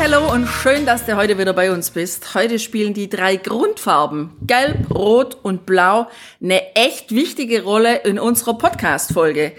Hi, 0.00 0.06
hello 0.06 0.32
und 0.32 0.46
schön, 0.46 0.86
dass 0.86 1.04
du 1.04 1.14
heute 1.14 1.36
wieder 1.36 1.52
bei 1.52 1.70
uns 1.70 1.90
bist. 1.90 2.34
Heute 2.34 2.58
spielen 2.58 2.94
die 2.94 3.10
drei 3.10 3.36
Grundfarben 3.36 4.30
Gelb, 4.46 4.90
Rot 4.94 5.36
und 5.42 5.66
Blau 5.66 6.08
eine 6.42 6.74
echt 6.74 7.14
wichtige 7.14 7.64
Rolle 7.64 7.98
in 7.98 8.18
unserer 8.18 8.56
Podcast-Folge. 8.56 9.52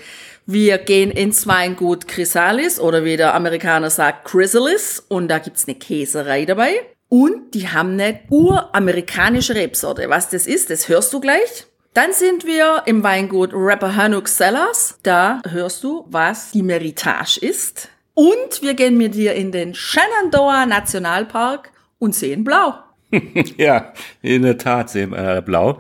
Wir 0.48 0.80
gehen 0.80 1.12
ins 1.12 1.46
Weingut 1.46 2.08
Chrysalis 2.08 2.80
oder 2.80 3.04
wie 3.04 3.18
der 3.18 3.36
Amerikaner 3.36 3.92
sagt 3.92 4.28
Chrysalis 4.28 5.06
und 5.08 5.28
da 5.28 5.38
gibt's 5.38 5.68
eine 5.68 5.76
Käserei 5.76 6.46
dabei. 6.46 6.74
Und 7.08 7.54
die 7.54 7.68
haben 7.70 7.92
eine 7.92 8.22
uramerikanische 8.32 9.54
Rebsorte. 9.54 10.10
Was 10.10 10.30
das 10.30 10.48
ist, 10.48 10.72
das 10.72 10.90
hörst 10.90 11.14
du 11.14 11.20
gleich. 11.20 11.68
Dann 11.94 12.14
sind 12.14 12.48
wir 12.48 12.82
im 12.88 13.04
Weingut 13.04 13.52
Rappahannock 13.54 14.28
Cellars. 14.28 14.98
Da 15.04 15.40
hörst 15.48 15.84
du, 15.84 16.08
was 16.10 16.50
die 16.50 16.64
Meritage 16.64 17.38
ist. 17.38 17.90
Und 18.22 18.62
wir 18.62 18.76
gehen 18.76 19.00
mit 19.00 19.16
dir 19.16 19.34
in 19.34 19.52
den 19.52 19.74
Shenandoah 19.74 20.68
Nationalpark 20.68 21.72
und 21.98 22.14
sehen 22.14 22.44
blau. 22.44 22.76
ja, 23.58 23.94
in 24.22 24.44
der 24.44 24.60
Tat 24.60 24.92
sehen 24.92 25.10
wir 25.10 25.38
äh, 25.38 25.42
blau. 25.42 25.80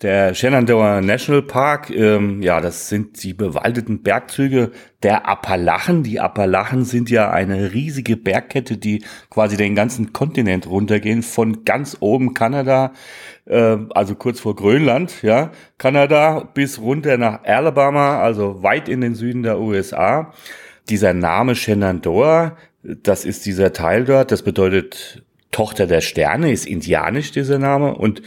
Der 0.00 0.32
Shenandoah 0.32 1.00
National 1.00 1.42
Park, 1.42 1.90
ähm, 1.90 2.42
ja, 2.42 2.60
das 2.60 2.88
sind 2.88 3.20
die 3.24 3.34
bewaldeten 3.34 4.04
Bergzüge 4.04 4.70
der 5.02 5.28
Appalachen. 5.28 6.04
Die 6.04 6.20
Appalachen 6.20 6.84
sind 6.84 7.10
ja 7.10 7.32
eine 7.32 7.72
riesige 7.72 8.16
Bergkette, 8.16 8.76
die 8.76 9.02
quasi 9.28 9.56
den 9.56 9.74
ganzen 9.74 10.12
Kontinent 10.12 10.68
runtergehen, 10.68 11.24
von 11.24 11.64
ganz 11.64 11.96
oben 11.98 12.34
Kanada, 12.34 12.92
äh, 13.46 13.78
also 13.90 14.14
kurz 14.14 14.38
vor 14.38 14.54
Grönland, 14.54 15.22
ja, 15.22 15.50
Kanada, 15.76 16.48
bis 16.54 16.78
runter 16.78 17.18
nach 17.18 17.42
Alabama, 17.42 18.20
also 18.20 18.62
weit 18.62 18.88
in 18.88 19.00
den 19.00 19.16
Süden 19.16 19.42
der 19.42 19.58
USA. 19.58 20.32
Dieser 20.88 21.14
Name 21.14 21.54
Shenandoah, 21.54 22.56
das 22.82 23.24
ist 23.24 23.46
dieser 23.46 23.72
Teil 23.72 24.04
dort, 24.04 24.32
das 24.32 24.42
bedeutet 24.42 25.22
Tochter 25.50 25.86
der 25.86 26.00
Sterne, 26.00 26.52
ist 26.52 26.66
indianisch 26.66 27.32
dieser 27.32 27.58
Name 27.58 27.94
und 27.94 28.22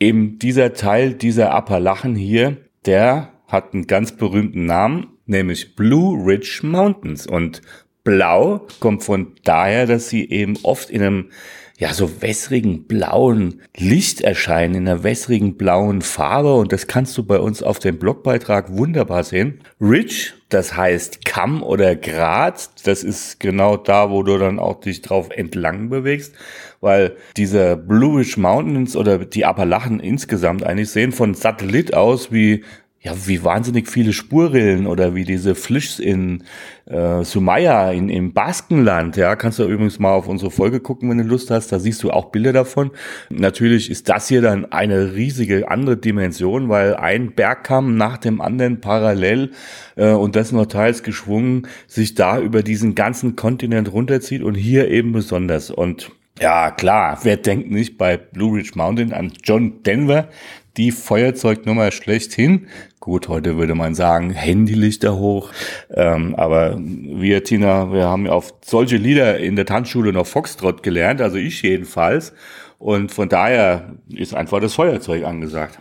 eben 0.00 0.38
dieser 0.38 0.72
Teil 0.72 1.14
dieser 1.14 1.52
Appalachen 1.52 2.16
hier, 2.16 2.56
der 2.86 3.30
hat 3.46 3.74
einen 3.74 3.86
ganz 3.86 4.12
berühmten 4.12 4.66
Namen, 4.66 5.08
nämlich 5.26 5.76
Blue 5.76 6.26
Ridge 6.26 6.60
Mountains. 6.62 7.26
Und 7.26 7.62
blau 8.02 8.66
kommt 8.80 9.04
von 9.04 9.32
daher, 9.44 9.86
dass 9.86 10.08
sie 10.08 10.28
eben 10.28 10.58
oft 10.62 10.90
in 10.90 11.02
einem 11.02 11.30
ja, 11.76 11.92
so 11.92 12.22
wässrigen 12.22 12.84
blauen 12.84 13.62
Licht 13.76 14.20
erscheinen, 14.20 14.74
in 14.74 14.88
einer 14.88 15.02
wässrigen 15.02 15.56
blauen 15.56 16.02
Farbe. 16.02 16.54
Und 16.54 16.72
das 16.72 16.86
kannst 16.86 17.16
du 17.18 17.24
bei 17.24 17.38
uns 17.38 17.62
auf 17.62 17.78
dem 17.78 17.98
Blogbeitrag 17.98 18.76
wunderbar 18.76 19.24
sehen. 19.24 19.60
Ridge, 19.80 20.34
das 20.54 20.76
heißt 20.76 21.24
Kamm 21.24 21.62
oder 21.64 21.96
Grat. 21.96 22.70
Das 22.84 23.02
ist 23.02 23.40
genau 23.40 23.76
da, 23.76 24.10
wo 24.10 24.22
du 24.22 24.38
dann 24.38 24.60
auch 24.60 24.80
dich 24.80 25.02
drauf 25.02 25.28
entlang 25.30 25.88
bewegst. 25.88 26.34
Weil 26.80 27.16
diese 27.36 27.76
Bluish 27.76 28.36
Mountains 28.36 28.94
oder 28.94 29.18
die 29.18 29.44
Appalachen 29.44 29.98
insgesamt 29.98 30.62
eigentlich 30.62 30.90
sehen 30.90 31.10
von 31.10 31.34
Satellit 31.34 31.94
aus 31.94 32.30
wie 32.30 32.62
ja, 33.04 33.12
wie 33.26 33.44
wahnsinnig 33.44 33.88
viele 33.88 34.14
Spurrillen 34.14 34.86
oder 34.86 35.14
wie 35.14 35.24
diese 35.24 35.54
Flischs 35.54 35.98
in 35.98 36.42
äh, 36.86 37.22
Sumaya 37.22 37.92
in, 37.92 38.08
im 38.08 38.32
Baskenland. 38.32 39.18
Ja, 39.18 39.36
kannst 39.36 39.58
du 39.58 39.64
übrigens 39.64 39.98
mal 39.98 40.12
auf 40.12 40.26
unsere 40.26 40.50
Folge 40.50 40.80
gucken, 40.80 41.10
wenn 41.10 41.18
du 41.18 41.24
Lust 41.24 41.50
hast. 41.50 41.70
Da 41.70 41.78
siehst 41.78 42.02
du 42.02 42.10
auch 42.10 42.30
Bilder 42.30 42.54
davon. 42.54 42.92
Natürlich 43.28 43.90
ist 43.90 44.08
das 44.08 44.28
hier 44.28 44.40
dann 44.40 44.72
eine 44.72 45.14
riesige 45.14 45.70
andere 45.70 45.98
Dimension, 45.98 46.70
weil 46.70 46.96
ein 46.96 47.32
Bergkamm 47.32 47.98
nach 47.98 48.16
dem 48.16 48.40
anderen 48.40 48.80
parallel 48.80 49.50
äh, 49.96 50.08
und 50.08 50.34
das 50.34 50.52
nur 50.52 50.66
teils 50.70 51.02
geschwungen 51.02 51.68
sich 51.86 52.14
da 52.14 52.40
über 52.40 52.62
diesen 52.62 52.94
ganzen 52.94 53.36
Kontinent 53.36 53.92
runterzieht 53.92 54.42
und 54.42 54.54
hier 54.54 54.90
eben 54.90 55.12
besonders. 55.12 55.70
Und 55.70 56.10
ja, 56.40 56.70
klar, 56.70 57.18
wer 57.22 57.36
denkt 57.36 57.70
nicht 57.70 57.98
bei 57.98 58.16
Blue 58.16 58.56
Ridge 58.56 58.72
Mountain 58.76 59.12
an 59.12 59.30
John 59.44 59.82
Denver, 59.82 60.28
die 60.76 60.90
Feuerzeugnummer 60.90 61.90
schlechthin. 61.90 62.68
Gut, 63.00 63.28
heute 63.28 63.56
würde 63.56 63.74
man 63.74 63.94
sagen, 63.94 64.30
Handylichter 64.30 65.16
hoch. 65.16 65.50
Ähm, 65.90 66.34
aber 66.36 66.78
wir, 66.78 67.44
Tina, 67.44 67.92
wir 67.92 68.04
haben 68.04 68.26
auf 68.28 68.54
solche 68.64 68.96
Lieder 68.96 69.38
in 69.38 69.56
der 69.56 69.66
Tanzschule 69.66 70.12
noch 70.12 70.26
Foxtrot 70.26 70.82
gelernt, 70.82 71.20
also 71.20 71.36
ich 71.36 71.62
jedenfalls. 71.62 72.32
Und 72.78 73.12
von 73.12 73.28
daher 73.28 73.94
ist 74.08 74.34
einfach 74.34 74.60
das 74.60 74.74
Feuerzeug 74.74 75.24
angesagt. 75.24 75.78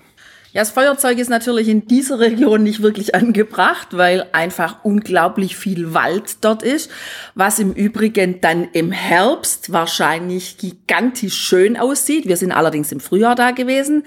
Ja, 0.53 0.61
das 0.61 0.69
Feuerzeug 0.69 1.17
ist 1.17 1.31
natürlich 1.31 1.67
in 1.67 1.87
dieser 1.87 2.19
Region 2.19 2.61
nicht 2.61 2.83
wirklich 2.83 3.15
angebracht, 3.15 3.87
weil 3.97 4.27
einfach 4.33 4.83
unglaublich 4.83 5.57
viel 5.57 5.95
Wald 5.95 6.37
dort 6.41 6.61
ist, 6.61 6.91
was 7.33 7.57
im 7.57 7.73
Übrigen 7.73 8.39
dann 8.39 8.67
im 8.71 8.91
Herbst 8.91 9.73
wahrscheinlich 9.73 10.59
gigantisch 10.59 11.33
schön 11.33 11.75
aussieht. 11.75 12.27
Wir 12.27 12.37
sind 12.37 12.51
allerdings 12.51 12.91
im 12.91 12.99
Frühjahr 12.99 13.33
da 13.33 13.49
gewesen 13.49 14.03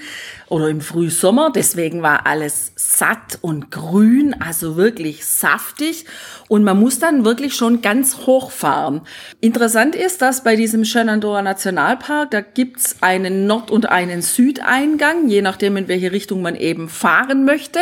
oder 0.49 0.69
im 0.69 0.81
Frühsommer, 0.81 1.51
deswegen 1.53 2.03
war 2.03 2.27
alles 2.27 2.71
satt 2.77 3.41
und 3.41 3.73
grün, 3.73 4.37
also 4.39 4.77
wirklich 4.77 5.27
saftig 5.27 6.05
und 6.47 6.63
man 6.63 6.78
muss 6.78 7.01
dann 7.01 7.25
wirklich 7.25 7.55
schon 7.55 7.83
ganz 7.83 8.19
hoch 8.19 8.53
fahren. 8.53 9.01
Interessant 9.41 9.97
ist, 9.97 10.23
dass 10.23 10.45
bei 10.45 10.55
diesem 10.55 10.84
Shenandoah 10.84 11.43
Nationalpark, 11.43 12.31
da 12.31 12.41
gibt's 12.41 12.99
einen 13.01 13.49
Nord- 13.49 13.73
und 13.73 13.89
einen 13.89 14.23
Südeingang, 14.23 15.28
je 15.28 15.43
nachdem 15.43 15.77
in 15.77 15.89
welche 15.89 16.13
Richtung 16.13 16.35
Richtung 16.36 16.42
man 16.42 16.56
eben 16.56 16.88
fahren 16.88 17.44
möchte. 17.44 17.80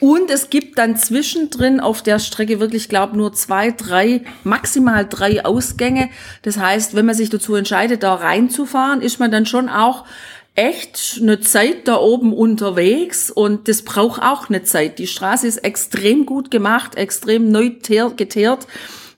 Und 0.00 0.30
es 0.30 0.50
gibt 0.50 0.76
dann 0.76 0.96
zwischendrin 0.96 1.80
auf 1.80 2.02
der 2.02 2.18
Strecke 2.18 2.60
wirklich, 2.60 2.88
glaube 2.88 3.16
nur 3.16 3.32
zwei, 3.32 3.70
drei, 3.70 4.22
maximal 4.42 5.06
drei 5.08 5.44
Ausgänge. 5.44 6.10
Das 6.42 6.58
heißt, 6.58 6.94
wenn 6.94 7.06
man 7.06 7.14
sich 7.14 7.30
dazu 7.30 7.54
entscheidet, 7.54 8.02
da 8.02 8.14
reinzufahren, 8.14 9.00
ist 9.00 9.20
man 9.20 9.30
dann 9.30 9.46
schon 9.46 9.68
auch 9.68 10.04
echt 10.56 11.18
eine 11.20 11.40
Zeit 11.40 11.88
da 11.88 11.96
oben 11.96 12.32
unterwegs 12.32 13.30
und 13.30 13.66
das 13.66 13.82
braucht 13.82 14.22
auch 14.22 14.48
eine 14.48 14.62
Zeit. 14.62 14.98
Die 14.98 15.06
Straße 15.06 15.46
ist 15.46 15.58
extrem 15.58 16.26
gut 16.26 16.50
gemacht, 16.50 16.96
extrem 16.96 17.50
neu 17.50 17.70
geteert, 17.70 18.66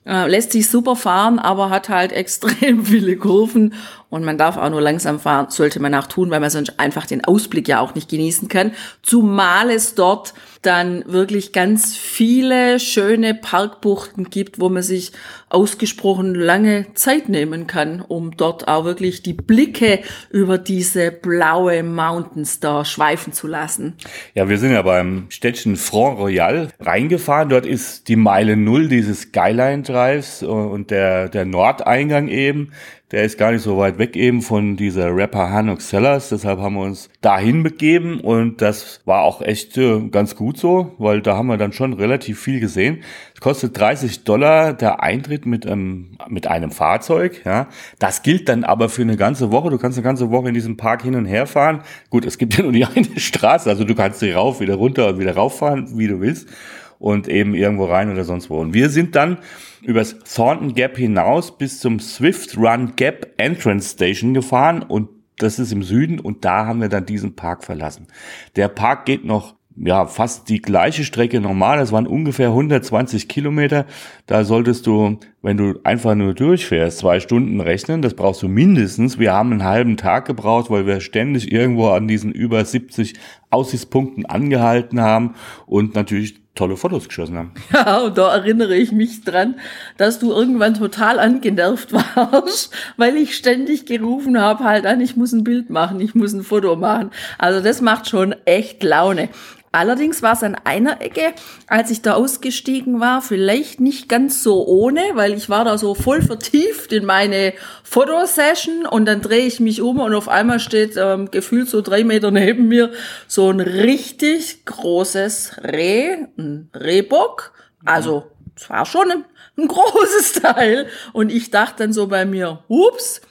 äh, 0.07 0.27
lässt 0.27 0.53
sich 0.53 0.69
super 0.69 0.95
fahren, 0.95 1.37
aber 1.37 1.69
hat 1.69 1.89
halt 1.89 2.11
extrem 2.13 2.85
viele 2.85 3.17
Kurven 3.17 3.73
und 4.09 4.23
man 4.23 4.37
darf 4.37 4.57
auch 4.57 4.69
nur 4.69 4.81
langsam 4.81 5.19
fahren, 5.19 5.47
sollte 5.49 5.79
man 5.81 5.93
auch 5.93 6.07
tun, 6.07 6.31
weil 6.31 6.39
man 6.39 6.49
sonst 6.49 6.79
einfach 6.79 7.05
den 7.05 7.25
Ausblick 7.25 7.67
ja 7.67 7.81
auch 7.81 7.93
nicht 7.93 8.09
genießen 8.09 8.47
kann. 8.47 8.71
Zumal 9.03 9.69
es 9.69 9.95
dort 9.95 10.33
dann 10.61 11.03
wirklich 11.07 11.51
ganz 11.51 11.95
viele 11.95 12.79
schöne 12.79 13.33
Parkbuchten 13.33 14.29
gibt, 14.29 14.59
wo 14.59 14.69
man 14.69 14.83
sich 14.83 15.11
ausgesprochen 15.49 16.35
lange 16.35 16.87
Zeit 16.93 17.29
nehmen 17.29 17.67
kann, 17.67 18.01
um 18.01 18.35
dort 18.35 18.67
auch 18.67 18.83
wirklich 18.83 19.23
die 19.23 19.33
Blicke 19.33 19.99
über 20.29 20.57
diese 20.57 21.11
blaue 21.11 21.83
Mountains 21.83 22.59
da 22.59 22.83
schweifen 22.83 23.31
zu 23.31 23.47
lassen. 23.47 23.93
Ja, 24.33 24.49
wir 24.49 24.57
sind 24.57 24.73
ja 24.73 24.81
beim 24.81 25.27
Städtchen 25.29 25.77
Front 25.77 26.19
Royal 26.19 26.69
reingefahren. 26.79 27.49
Dort 27.49 27.65
ist 27.65 28.09
die 28.09 28.17
Meile 28.17 28.57
Null 28.57 28.89
dieses 28.89 29.21
Skyline 29.21 29.83
Drives 29.83 30.43
und 30.43 30.91
der, 30.91 31.29
der 31.29 31.45
Nordeingang 31.45 32.27
eben. 32.27 32.71
Der 33.11 33.23
ist 33.23 33.37
gar 33.37 33.53
nicht 33.53 33.61
so 33.61 33.77
weit 33.77 33.99
weg 33.99 34.17
eben 34.17 34.41
von 34.41 34.75
dieser 34.75 35.15
Rapper 35.15 35.49
Hanok 35.49 35.81
Sellers. 35.81 36.27
Deshalb 36.27 36.59
haben 36.59 36.75
wir 36.75 36.81
uns 36.81 37.09
dahin 37.21 37.63
begeben 37.63 38.19
und 38.19 38.61
das 38.61 38.99
war 39.05 39.21
auch 39.21 39.41
echt 39.41 39.77
äh, 39.77 40.01
ganz 40.09 40.35
gut 40.35 40.57
so, 40.57 40.91
weil 40.97 41.21
da 41.21 41.37
haben 41.37 41.47
wir 41.47 41.55
dann 41.55 41.71
schon 41.71 41.93
relativ 41.93 42.41
viel 42.41 42.59
gesehen. 42.59 43.03
Es 43.37 43.41
kostet 43.41 43.77
30 43.77 44.23
Dollar 44.23 44.73
der 44.73 45.03
Eintritt 45.03 45.45
mit, 45.45 45.67
einem 45.67 46.17
mit 46.27 46.47
einem 46.47 46.71
Fahrzeug. 46.71 47.43
Ja. 47.45 47.67
Das 47.99 48.23
gilt 48.23 48.49
dann 48.49 48.63
aber 48.63 48.89
für 48.89 49.03
eine 49.03 49.15
ganze 49.15 49.51
Woche. 49.51 49.69
Du 49.69 49.77
kannst 49.77 49.95
eine 49.95 50.03
ganze 50.03 50.31
Woche 50.31 50.47
in 50.47 50.55
diesem 50.55 50.75
Park 50.75 51.03
hin 51.03 51.13
und 51.13 51.25
her 51.25 51.45
fahren. 51.45 51.83
Gut, 52.09 52.25
es 52.25 52.39
gibt 52.39 52.57
ja 52.57 52.63
nur 52.63 52.71
die 52.71 52.83
eine 52.95 53.19
Straße, 53.19 53.69
also 53.69 53.83
du 53.83 53.93
kannst 53.93 54.21
hier 54.21 54.35
rauf, 54.35 54.59
wieder 54.59 54.73
runter 54.73 55.09
und 55.09 55.19
wieder 55.19 55.35
rauffahren, 55.35 55.99
wie 55.99 56.07
du 56.07 56.19
willst 56.19 56.49
und 56.97 57.27
eben 57.27 57.53
irgendwo 57.53 57.85
rein 57.85 58.11
oder 58.11 58.23
sonst 58.23 58.49
wo. 58.49 58.59
Und 58.59 58.73
wir 58.73 58.89
sind 58.89 59.15
dann 59.15 59.37
übers 59.83 60.17
Thornton 60.17 60.73
Gap 60.73 60.97
hinaus 60.97 61.59
bis 61.59 61.79
zum 61.79 61.99
Swift 61.99 62.57
Run 62.57 62.93
Gap 62.95 63.35
Entrance 63.37 63.93
Station 63.93 64.33
gefahren 64.33 64.81
und 64.81 65.09
das 65.37 65.59
ist 65.59 65.71
im 65.71 65.83
Süden 65.83 66.19
und 66.19 66.43
da 66.43 66.65
haben 66.65 66.81
wir 66.81 66.89
dann 66.89 67.05
diesen 67.05 67.35
Park 67.35 67.63
verlassen. 67.63 68.07
Der 68.55 68.67
Park 68.67 69.05
geht 69.05 69.25
noch 69.25 69.56
ja 69.83 70.05
fast 70.05 70.49
die 70.49 70.61
gleiche 70.61 71.03
Strecke 71.03 71.39
normal. 71.39 71.77
Das 71.77 71.91
waren 71.91 72.07
ungefähr 72.07 72.49
120 72.49 73.27
Kilometer. 73.27 73.85
Da 74.25 74.43
solltest 74.43 74.87
du, 74.87 75.19
wenn 75.41 75.57
du 75.57 75.79
einfach 75.83 76.15
nur 76.15 76.33
durchfährst, 76.33 76.99
zwei 76.99 77.19
Stunden 77.19 77.61
rechnen. 77.61 78.01
Das 78.01 78.13
brauchst 78.13 78.41
du 78.41 78.47
mindestens. 78.47 79.19
Wir 79.19 79.33
haben 79.33 79.51
einen 79.51 79.63
halben 79.63 79.97
Tag 79.97 80.25
gebraucht, 80.25 80.69
weil 80.69 80.85
wir 80.85 80.99
ständig 81.01 81.51
irgendwo 81.51 81.89
an 81.89 82.07
diesen 82.07 82.31
über 82.31 82.63
70 82.63 83.13
Aussichtspunkten 83.57 84.25
angehalten 84.25 85.01
haben 85.01 85.35
und 85.65 85.95
natürlich 85.95 86.35
tolle 86.57 86.75
Fotos 86.75 87.07
geschossen 87.07 87.37
haben. 87.37 87.51
Ja, 87.73 87.99
und 87.99 88.17
da 88.17 88.33
erinnere 88.33 88.75
ich 88.75 88.91
mich 88.91 89.23
dran, 89.23 89.55
dass 89.97 90.19
du 90.19 90.31
irgendwann 90.31 90.73
total 90.73 91.19
angenervt 91.19 91.93
warst, 92.15 92.73
weil 92.97 93.15
ich 93.15 93.35
ständig 93.35 93.85
gerufen 93.85 94.39
habe, 94.39 94.63
halt 94.63 94.85
an, 94.85 94.99
ich 94.99 95.15
muss 95.15 95.31
ein 95.31 95.43
Bild 95.43 95.69
machen, 95.69 95.99
ich 95.99 96.15
muss 96.15 96.33
ein 96.33 96.43
Foto 96.43 96.75
machen. 96.75 97.11
Also 97.37 97.61
das 97.61 97.81
macht 97.81 98.09
schon 98.09 98.35
echt 98.45 98.83
Laune. 98.83 99.29
Allerdings 99.77 100.23
war 100.23 100.33
es 100.33 100.43
an 100.43 100.55
einer 100.63 101.01
Ecke, 101.01 101.33
als 101.67 101.91
ich 101.91 102.01
da 102.01 102.13
ausgestiegen 102.13 102.99
war, 102.99 103.21
vielleicht 103.21 103.79
nicht 103.79 104.07
ganz 104.07 104.41
so 104.41 104.65
ohne, 104.65 105.01
weil 105.13 105.33
ich 105.33 105.49
war 105.49 105.65
da 105.65 105.77
so 105.77 105.93
voll 105.93 106.21
vertieft 106.21 106.93
in 106.93 107.05
meine 107.05 107.53
Fotosession 107.83 108.85
und 108.85 109.05
dann 109.05 109.21
drehe 109.21 109.45
ich 109.45 109.59
mich 109.59 109.81
um 109.81 109.99
und 109.99 110.15
auf 110.15 110.29
einmal 110.29 110.59
steht 110.61 110.95
ähm, 110.97 111.29
gefühlt 111.29 111.69
so 111.69 111.81
drei 111.81 112.03
Meter 112.05 112.31
neben 112.31 112.69
mir 112.69 112.91
so 113.27 113.46
ein 113.49 113.59
richtig 113.59 114.65
großes 114.65 115.61
Reh, 115.63 116.25
ein 116.37 116.69
Rehbock. 116.73 117.53
Also 117.85 118.31
es 118.55 118.69
war 118.69 118.85
schon 118.85 119.11
ein, 119.11 119.25
ein 119.57 119.67
großes 119.67 120.33
Teil 120.41 120.87
und 121.13 121.31
ich 121.31 121.51
dachte 121.51 121.83
dann 121.83 121.93
so 121.93 122.07
bei 122.07 122.25
mir, 122.25 122.63
ups, 122.67 123.21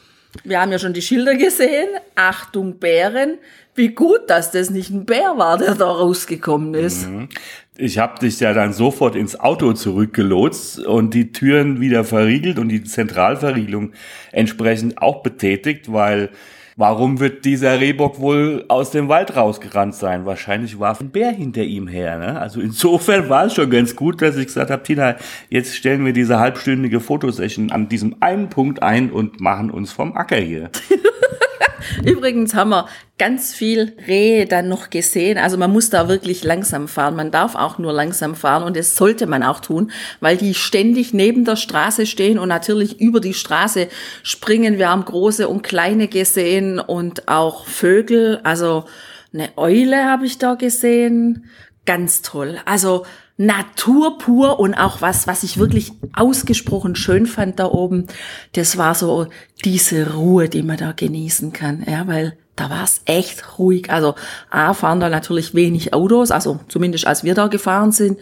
wir 0.44 0.60
haben 0.60 0.72
ja 0.72 0.78
schon 0.78 0.92
die 0.92 1.02
Schilder 1.02 1.34
gesehen, 1.34 1.88
Achtung 2.14 2.78
Bären, 2.78 3.38
wie 3.74 3.88
gut, 3.88 4.28
dass 4.28 4.50
das 4.50 4.70
nicht 4.70 4.90
ein 4.90 5.04
Bär 5.04 5.36
war, 5.36 5.58
der 5.58 5.74
da 5.74 5.86
rausgekommen 5.86 6.74
ist. 6.74 7.08
Mhm. 7.08 7.28
Ich 7.76 7.98
habe 7.98 8.18
dich 8.18 8.40
ja 8.40 8.54
dann 8.54 8.72
sofort 8.72 9.16
ins 9.16 9.38
Auto 9.38 9.72
zurückgelotst 9.74 10.80
und 10.80 11.12
die 11.12 11.32
Türen 11.32 11.80
wieder 11.80 12.04
verriegelt 12.04 12.58
und 12.58 12.68
die 12.70 12.84
Zentralverriegelung 12.84 13.92
entsprechend 14.32 14.98
auch 14.98 15.22
betätigt, 15.22 15.92
weil 15.92 16.30
warum 16.76 17.20
wird 17.20 17.44
dieser 17.44 17.80
Rehbock 17.80 18.20
wohl 18.20 18.64
aus 18.68 18.90
dem 18.90 19.08
Wald 19.08 19.34
rausgerannt 19.34 19.94
sein? 19.94 20.26
Wahrscheinlich 20.26 20.78
war 20.78 20.98
ein 21.00 21.10
Bär 21.10 21.32
hinter 21.32 21.62
ihm 21.62 21.88
her. 21.88 22.18
Ne? 22.18 22.38
Also 22.38 22.60
insofern 22.60 23.28
war 23.28 23.46
es 23.46 23.54
schon 23.54 23.70
ganz 23.70 23.96
gut, 23.96 24.20
dass 24.22 24.36
ich 24.36 24.46
gesagt 24.46 24.70
habe, 24.70 24.82
Tina, 24.82 25.16
jetzt 25.48 25.74
stellen 25.74 26.04
wir 26.04 26.12
diese 26.12 26.38
halbstündige 26.38 27.00
Fotosession 27.00 27.72
an 27.72 27.88
diesem 27.88 28.16
einen 28.20 28.50
Punkt 28.50 28.82
ein 28.82 29.10
und 29.10 29.40
machen 29.40 29.70
uns 29.70 29.92
vom 29.92 30.14
Acker 30.16 30.36
hier. 30.36 30.70
Übrigens 32.04 32.54
haben 32.54 32.70
wir 32.70 32.88
ganz 33.18 33.54
viel 33.54 33.96
Rehe 34.06 34.46
dann 34.46 34.68
noch 34.68 34.90
gesehen. 34.90 35.38
Also 35.38 35.56
man 35.56 35.72
muss 35.72 35.90
da 35.90 36.08
wirklich 36.08 36.44
langsam 36.44 36.88
fahren. 36.88 37.16
Man 37.16 37.30
darf 37.30 37.54
auch 37.54 37.78
nur 37.78 37.92
langsam 37.92 38.34
fahren 38.34 38.62
und 38.62 38.76
das 38.76 38.96
sollte 38.96 39.26
man 39.26 39.42
auch 39.42 39.60
tun, 39.60 39.90
weil 40.20 40.36
die 40.36 40.54
ständig 40.54 41.14
neben 41.14 41.44
der 41.44 41.56
Straße 41.56 42.06
stehen 42.06 42.38
und 42.38 42.48
natürlich 42.48 43.00
über 43.00 43.20
die 43.20 43.34
Straße 43.34 43.88
springen. 44.22 44.78
Wir 44.78 44.90
haben 44.90 45.04
große 45.04 45.48
und 45.48 45.62
kleine 45.62 46.08
gesehen 46.08 46.78
und 46.78 47.28
auch 47.28 47.66
Vögel. 47.66 48.40
Also 48.44 48.84
eine 49.32 49.50
Eule 49.56 50.04
habe 50.04 50.26
ich 50.26 50.38
da 50.38 50.54
gesehen. 50.54 51.46
Ganz 51.84 52.22
toll. 52.22 52.58
Also 52.64 53.06
Natur 53.36 54.18
pur 54.18 54.58
und 54.58 54.74
auch 54.74 55.02
was, 55.02 55.26
was 55.26 55.42
ich 55.42 55.58
wirklich 55.58 55.92
ausgesprochen 56.14 56.96
schön 56.96 57.26
fand 57.26 57.58
da 57.58 57.66
oben, 57.66 58.06
das 58.52 58.78
war 58.78 58.94
so 58.94 59.26
diese 59.64 60.14
Ruhe, 60.14 60.48
die 60.48 60.62
man 60.62 60.78
da 60.78 60.92
genießen 60.92 61.52
kann, 61.52 61.84
ja, 61.86 62.06
weil 62.06 62.38
da 62.56 62.70
war 62.70 62.84
es 62.84 63.02
echt 63.04 63.58
ruhig. 63.58 63.90
Also 63.90 64.14
A, 64.50 64.72
fahren 64.72 65.00
da 65.00 65.10
natürlich 65.10 65.54
wenig 65.54 65.92
Autos, 65.92 66.30
also 66.30 66.60
zumindest 66.68 67.06
als 67.06 67.24
wir 67.24 67.34
da 67.34 67.48
gefahren 67.48 67.92
sind, 67.92 68.18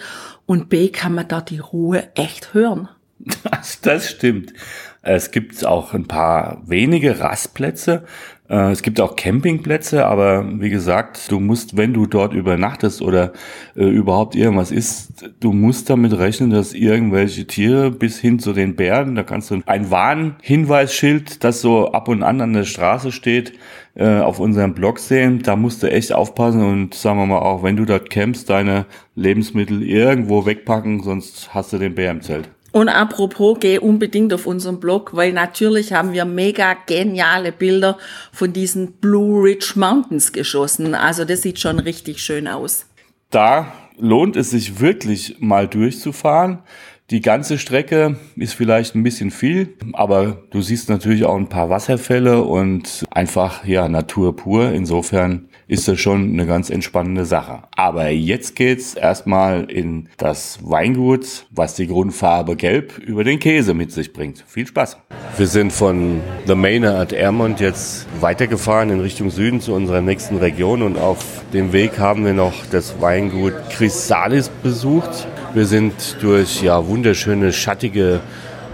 und 0.47 0.69
B, 0.69 0.89
kann 0.89 1.15
man 1.15 1.29
da 1.29 1.41
die 1.41 1.59
Ruhe 1.59 2.09
echt 2.17 2.53
hören. 2.53 2.89
Das, 3.19 3.81
das 3.83 4.11
stimmt. 4.11 4.53
Es 5.01 5.31
gibt 5.31 5.65
auch 5.65 5.95
ein 5.95 6.09
paar 6.09 6.63
wenige 6.67 7.21
Rastplätze, 7.21 8.05
es 8.47 8.83
gibt 8.83 9.01
auch 9.01 9.17
Campingplätze, 9.17 10.05
aber 10.05 10.45
wie 10.61 10.69
gesagt, 10.69 11.31
du 11.31 11.41
musst, 11.41 11.79
wenn 11.79 11.95
du 11.95 12.05
dort 12.05 12.35
übernachtest 12.35 13.01
oder 13.01 13.33
äh, 13.75 13.87
überhaupt 13.87 14.37
irgendwas 14.37 14.71
isst, 14.71 15.31
du 15.41 15.53
musst 15.53 15.89
damit 15.89 16.13
rechnen, 16.19 16.51
dass 16.51 16.75
irgendwelche 16.75 17.47
Tiere 17.47 17.91
bis 17.91 18.19
hin 18.19 18.39
zu 18.39 18.53
den 18.53 18.77
Bären, 18.77 19.15
da 19.15 19.23
kannst 19.23 19.51
du 19.51 19.63
ein 19.65 19.91
Warnhinweisschild, 19.91 21.43
das 21.43 21.63
so 21.63 21.93
ab 21.93 22.07
und 22.09 22.23
an 22.23 22.43
an 22.43 22.53
der 22.53 22.65
Straße 22.65 23.13
steht, 23.13 23.55
äh, 23.95 24.19
auf 24.19 24.41
unserem 24.41 24.75
Blog 24.75 24.99
sehen. 24.99 25.41
Da 25.43 25.57
musst 25.57 25.83
du 25.83 25.91
echt 25.91 26.13
aufpassen 26.13 26.63
und 26.63 26.93
sagen 26.93 27.19
wir 27.19 27.27
mal 27.27 27.39
auch, 27.39 27.63
wenn 27.63 27.77
du 27.77 27.87
dort 27.87 28.11
campst, 28.11 28.51
deine 28.51 28.85
Lebensmittel 29.15 29.83
irgendwo 29.83 30.45
wegpacken, 30.45 31.03
sonst 31.03 31.55
hast 31.55 31.73
du 31.73 31.79
den 31.79 31.95
Bär 31.95 32.11
im 32.11 32.21
Zelt. 32.21 32.51
Und 32.75 32.89
apropos, 32.89 33.59
geh 33.61 33.79
unbedingt 33.79 34.35
auf 34.35 34.47
unseren 34.47 34.81
Blog, 34.81 35.15
weil 35.15 35.33
natürlich 35.33 35.93
haben 35.93 36.13
wir 36.13 36.25
mega 36.25 36.77
geniale 36.87 37.53
Bilder 37.53 37.99
von 38.33 38.53
diesen 38.53 38.95
Blue 38.95 39.45
Ridge 39.45 39.75
Mountains 39.77 40.33
geschossen. 40.33 40.97
Also 40.97 41.25
das 41.25 41.43
sieht 41.43 41.61
schon 41.61 41.79
richtig 41.79 42.21
schön 42.21 42.49
aus. 42.49 42.87
Da 43.31 43.73
lohnt 43.97 44.35
es 44.35 44.51
sich 44.51 44.81
wirklich 44.81 45.37
mal 45.39 45.69
durchzufahren. 45.69 46.65
Die 47.11 47.21
ganze 47.21 47.59
Strecke 47.59 48.17
ist 48.35 48.55
vielleicht 48.55 48.97
ein 48.97 49.05
bisschen 49.05 49.31
viel, 49.31 49.75
aber 49.93 50.43
du 50.51 50.61
siehst 50.61 50.89
natürlich 50.89 51.25
auch 51.27 51.37
ein 51.37 51.49
paar 51.49 51.71
Wasserfälle 51.71 52.43
und 52.43 53.05
einfach 53.09 53.65
ja 53.65 53.89
Natur 53.89 54.35
pur. 54.35 54.73
Insofern 54.73 55.49
ist 55.67 55.89
das 55.89 55.99
schon 56.01 56.33
eine 56.33 56.47
ganz 56.47 56.71
entspannende 56.71 57.25
Sache. 57.25 57.63
Aber 57.77 58.09
jetzt 58.11 58.57
geht's 58.57 58.95
erstmal 58.95 59.71
in 59.71 60.09
das 60.17 60.59
Weingut, 60.63 61.47
was 61.51 61.75
die 61.75 61.87
Grundfarbe 61.87 62.57
Gelb 62.57 62.99
über 62.99 63.25
den 63.25 63.39
Käse 63.39 63.75
mit 63.75 63.93
sich 63.93 64.13
bringt. 64.13 64.45
Viel 64.47 64.67
Spaß. 64.67 64.99
Wir 65.37 65.47
sind 65.47 65.73
von 65.73 66.21
The 66.47 66.55
Manor 66.55 66.95
at 66.95 67.13
Ermont 67.13 67.61
jetzt 67.61 68.07
weitergefahren 68.21 68.91
in 68.91 69.01
Richtung 69.01 69.31
Süden 69.31 69.61
zu 69.61 69.73
unserer 69.75 70.01
nächsten 70.01 70.37
Region 70.37 70.83
und 70.83 70.99
auf 70.99 71.43
dem 71.53 71.73
Weg 71.73 71.99
haben 71.99 72.25
wir 72.25 72.35
noch 72.35 72.55
das 72.71 73.01
Weingut 73.01 73.55
Chrysalis 73.71 74.49
besucht. 74.49 75.27
Wir 75.55 75.67
sind 75.67 76.17
durch 76.21 76.63
ja 76.63 76.87
wunderschöne 76.87 77.53
schattige 77.53 78.21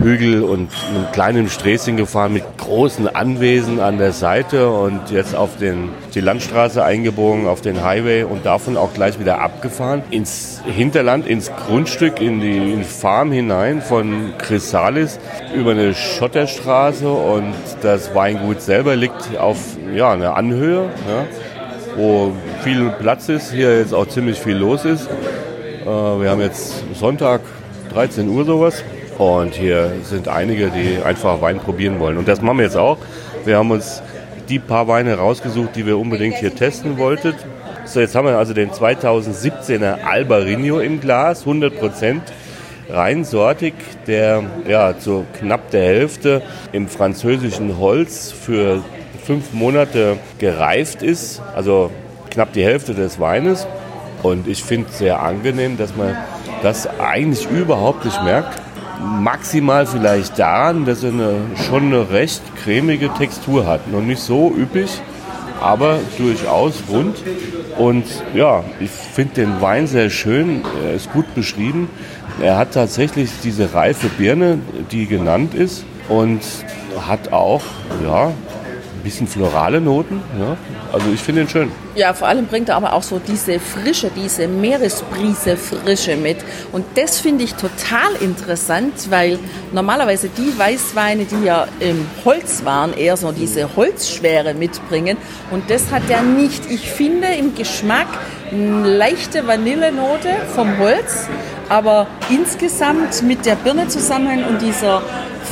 Hügel 0.00 0.43
und 0.43 0.70
einem 0.88 1.12
kleinen 1.12 1.49
Sträßchen 1.50 1.97
gefahren 1.97 2.32
mit 2.32 2.44
großen 2.56 3.06
Anwesen 3.06 3.81
an 3.81 3.99
der 3.99 4.12
Seite 4.12 4.70
und 4.70 5.11
jetzt 5.11 5.37
auf 5.37 5.58
den, 5.58 5.91
die 6.14 6.20
Landstraße 6.20 6.82
eingebogen, 6.82 7.47
auf 7.47 7.61
den 7.61 7.85
Highway 7.85 8.23
und 8.23 8.47
davon 8.47 8.79
auch 8.79 8.94
gleich 8.94 9.20
wieder 9.20 9.41
abgefahren 9.41 10.02
ins 10.11 10.62
Hinterland, 10.64 11.26
ins 11.26 11.50
Grundstück, 11.55 12.20
in 12.20 12.41
die, 12.41 12.73
in 12.73 12.82
Farm 12.82 13.31
hinein 13.31 13.82
von 13.82 14.32
Chrysalis 14.38 15.19
über 15.55 15.73
eine 15.73 15.94
Schotterstraße 15.94 17.08
und 17.08 17.53
das 17.82 18.14
Weingut 18.14 18.62
selber 18.62 18.96
liegt 18.96 19.37
auf 19.38 19.58
ja, 19.94 20.12
einer 20.12 20.35
Anhöhe, 20.35 20.88
ja, 21.08 21.26
wo 21.96 22.32
viel 22.64 22.91
Platz 22.99 23.29
ist, 23.29 23.53
hier 23.53 23.79
jetzt 23.79 23.93
auch 23.93 24.06
ziemlich 24.06 24.39
viel 24.39 24.56
los 24.56 24.86
ist. 24.86 25.08
Äh, 25.82 25.86
wir 25.86 26.31
haben 26.31 26.41
jetzt 26.41 26.84
Sonntag, 26.94 27.43
13 27.93 28.29
Uhr 28.29 28.44
sowas. 28.44 28.82
Und 29.20 29.55
hier 29.55 29.93
sind 30.05 30.29
einige, 30.29 30.70
die 30.70 30.96
einfach 31.05 31.43
Wein 31.43 31.58
probieren 31.58 32.00
wollen. 32.00 32.17
Und 32.17 32.27
das 32.27 32.41
machen 32.41 32.56
wir 32.56 32.65
jetzt 32.65 32.79
auch. 32.79 32.96
Wir 33.44 33.58
haben 33.58 33.70
uns 33.70 34.03
die 34.48 34.58
paar 34.58 34.89
Weine 34.89 35.19
rausgesucht, 35.19 35.77
die 35.77 35.84
wir 35.84 35.98
unbedingt 35.98 36.36
hier 36.36 36.55
testen 36.55 36.96
wollten. 36.96 37.34
So, 37.84 38.00
jetzt 38.00 38.15
haben 38.15 38.27
wir 38.27 38.39
also 38.39 38.55
den 38.55 38.70
2017er 38.70 40.05
Albarino 40.05 40.81
im 40.81 41.03
Glas, 41.03 41.41
100 41.41 41.79
Prozent 41.79 42.22
reinsortig, 42.89 43.74
der 44.06 44.43
ja 44.67 44.98
zu 44.98 45.27
knapp 45.39 45.70
der 45.70 45.82
Hälfte 45.82 46.41
im 46.72 46.89
französischen 46.89 47.77
Holz 47.77 48.32
für 48.32 48.82
fünf 49.27 49.53
Monate 49.53 50.17
gereift 50.39 51.03
ist, 51.03 51.43
also 51.55 51.91
knapp 52.31 52.55
die 52.55 52.65
Hälfte 52.65 52.94
des 52.94 53.20
Weines. 53.20 53.67
Und 54.22 54.48
ich 54.48 54.65
finde 54.65 54.89
es 54.89 54.96
sehr 54.96 55.20
angenehm, 55.20 55.77
dass 55.77 55.94
man 55.94 56.17
das 56.62 56.89
eigentlich 56.98 57.46
überhaupt 57.50 58.06
nicht 58.06 58.22
merkt 58.24 58.60
maximal 59.00 59.86
vielleicht 59.86 60.38
daran, 60.38 60.84
dass 60.84 61.02
er 61.02 61.12
eine, 61.12 61.34
schon 61.66 61.84
eine 61.84 62.10
recht 62.10 62.42
cremige 62.62 63.12
Textur 63.14 63.66
hat. 63.66 63.90
Noch 63.90 64.02
nicht 64.02 64.20
so 64.20 64.52
üppig, 64.56 65.00
aber 65.60 65.98
durchaus 66.19 66.82
rund. 66.88 67.16
Und 67.78 68.04
ja, 68.34 68.64
ich 68.80 68.90
finde 68.90 69.34
den 69.34 69.60
Wein 69.60 69.86
sehr 69.86 70.10
schön. 70.10 70.62
Er 70.84 70.94
ist 70.94 71.12
gut 71.12 71.34
beschrieben. 71.34 71.88
Er 72.40 72.56
hat 72.56 72.72
tatsächlich 72.74 73.30
diese 73.42 73.74
reife 73.74 74.08
Birne, 74.08 74.58
die 74.90 75.06
genannt 75.06 75.54
ist. 75.54 75.84
Und 76.08 76.40
hat 77.06 77.32
auch, 77.32 77.62
ja, 78.04 78.32
ein 79.00 79.04
bisschen 79.04 79.26
florale 79.26 79.80
Noten. 79.80 80.22
Ja. 80.38 80.56
Also 80.92 81.06
ich 81.12 81.20
finde 81.20 81.42
ihn 81.42 81.48
schön. 81.48 81.72
Ja, 81.94 82.12
vor 82.12 82.28
allem 82.28 82.46
bringt 82.46 82.69
er 82.69 82.76
aber 82.76 82.92
auch 82.92 83.02
so 83.02 83.19
diese 83.19 83.58
Frische, 83.58 84.10
diese 84.14 84.46
Meeresbrise 84.46 85.56
Frische 85.56 86.16
mit. 86.16 86.36
Und 86.72 86.84
das 86.94 87.19
finde 87.19 87.44
ich 87.44 87.54
total 87.54 88.14
interessant, 88.20 88.92
weil 89.10 89.38
normalerweise 89.72 90.28
die 90.28 90.56
Weißweine, 90.58 91.24
die 91.24 91.44
ja 91.44 91.66
im 91.80 92.06
Holz 92.24 92.64
waren, 92.64 92.96
eher 92.96 93.16
so 93.16 93.32
diese 93.32 93.74
Holzschwere 93.74 94.54
mitbringen. 94.54 95.16
Und 95.50 95.70
das 95.70 95.90
hat 95.90 96.08
er 96.08 96.22
nicht. 96.22 96.70
Ich 96.70 96.90
finde 96.90 97.28
im 97.28 97.54
Geschmack 97.54 98.08
eine 98.52 98.96
leichte 98.96 99.46
Vanillenote 99.46 100.30
vom 100.54 100.78
Holz, 100.78 101.28
aber 101.69 102.06
insgesamt 102.28 103.22
mit 103.22 103.46
der 103.46 103.54
Birne 103.54 103.88
zusammen 103.88 104.44
und 104.44 104.60
dieser 104.60 105.02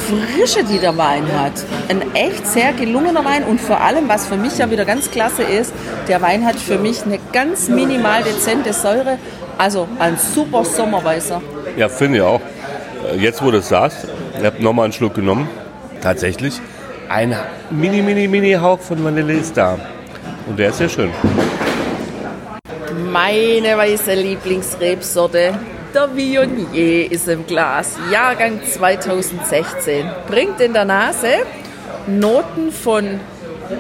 Frische, 0.09 0.65
die 0.65 0.79
der 0.79 0.97
Wein 0.97 1.25
hat. 1.39 1.53
Ein 1.89 2.15
echt 2.15 2.47
sehr 2.47 2.73
gelungener 2.73 3.25
Wein 3.27 3.45
und 3.45 3.61
vor 3.61 3.81
allem, 3.81 4.09
was 4.09 4.27
für 4.27 4.37
mich 4.37 4.57
ja 4.57 4.71
wieder 4.71 4.87
ganz 4.87 5.11
klasse 5.11 5.43
ist, 5.43 5.73
der 6.09 6.23
Wein 6.23 6.47
hat 6.47 6.57
für 6.57 6.79
mich 6.79 7.03
eine 7.05 7.19
ganz 7.33 7.69
minimal 7.69 8.23
dezente 8.23 8.73
Säure. 8.73 9.19
Also 9.59 9.87
ein 9.99 10.17
super 10.17 10.65
Sommerweißer. 10.65 11.43
Ja, 11.77 11.91
finde 11.91 12.19
ich 12.19 12.25
auch. 12.25 12.41
Äh, 13.13 13.19
jetzt, 13.19 13.45
wo 13.45 13.51
du 13.51 13.59
es 13.59 13.69
sagst, 13.69 14.07
ich 14.39 14.45
habe 14.45 14.63
nochmal 14.63 14.85
einen 14.85 14.95
Schluck 14.95 15.15
genommen. 15.15 15.49
Tatsächlich, 16.01 16.59
ein 17.11 17.37
mini, 17.71 18.01
mini, 18.01 18.29
mini 18.29 18.53
Hauch 18.53 18.81
von 18.81 19.05
Vanille 19.05 19.35
ist 19.35 19.57
da. 19.57 19.79
Und 20.47 20.59
der 20.59 20.71
ist 20.71 20.79
sehr 20.79 20.89
schön. 20.89 21.11
Meine 23.13 23.77
weiße 23.77 24.15
Lieblingsrebsorte 24.15 25.55
der 25.95 26.15
Viognier 26.15 27.11
ist 27.11 27.29
im 27.29 27.47
Glas, 27.47 27.97
Jahrgang 28.13 28.61
2016. 28.63 30.11
Bringt 30.27 30.61
in 30.61 30.73
der 30.73 30.85
Nase 30.85 31.29
Noten 32.07 32.73
von 32.73 33.21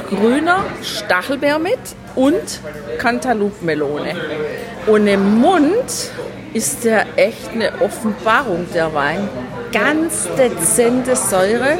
grüner 0.08 0.64
Stachelbeer 0.82 1.58
mit 1.58 1.78
und 2.14 2.60
Cantaloupe-Melone. 2.98 4.14
Und 4.86 5.06
im 5.06 5.40
Mund 5.40 6.10
ist 6.54 6.84
der 6.84 7.06
echt 7.16 7.50
eine 7.52 7.72
Offenbarung, 7.80 8.66
der 8.74 8.92
Wein. 8.94 9.28
Ganz 9.72 10.28
dezente 10.36 11.14
Säure, 11.16 11.78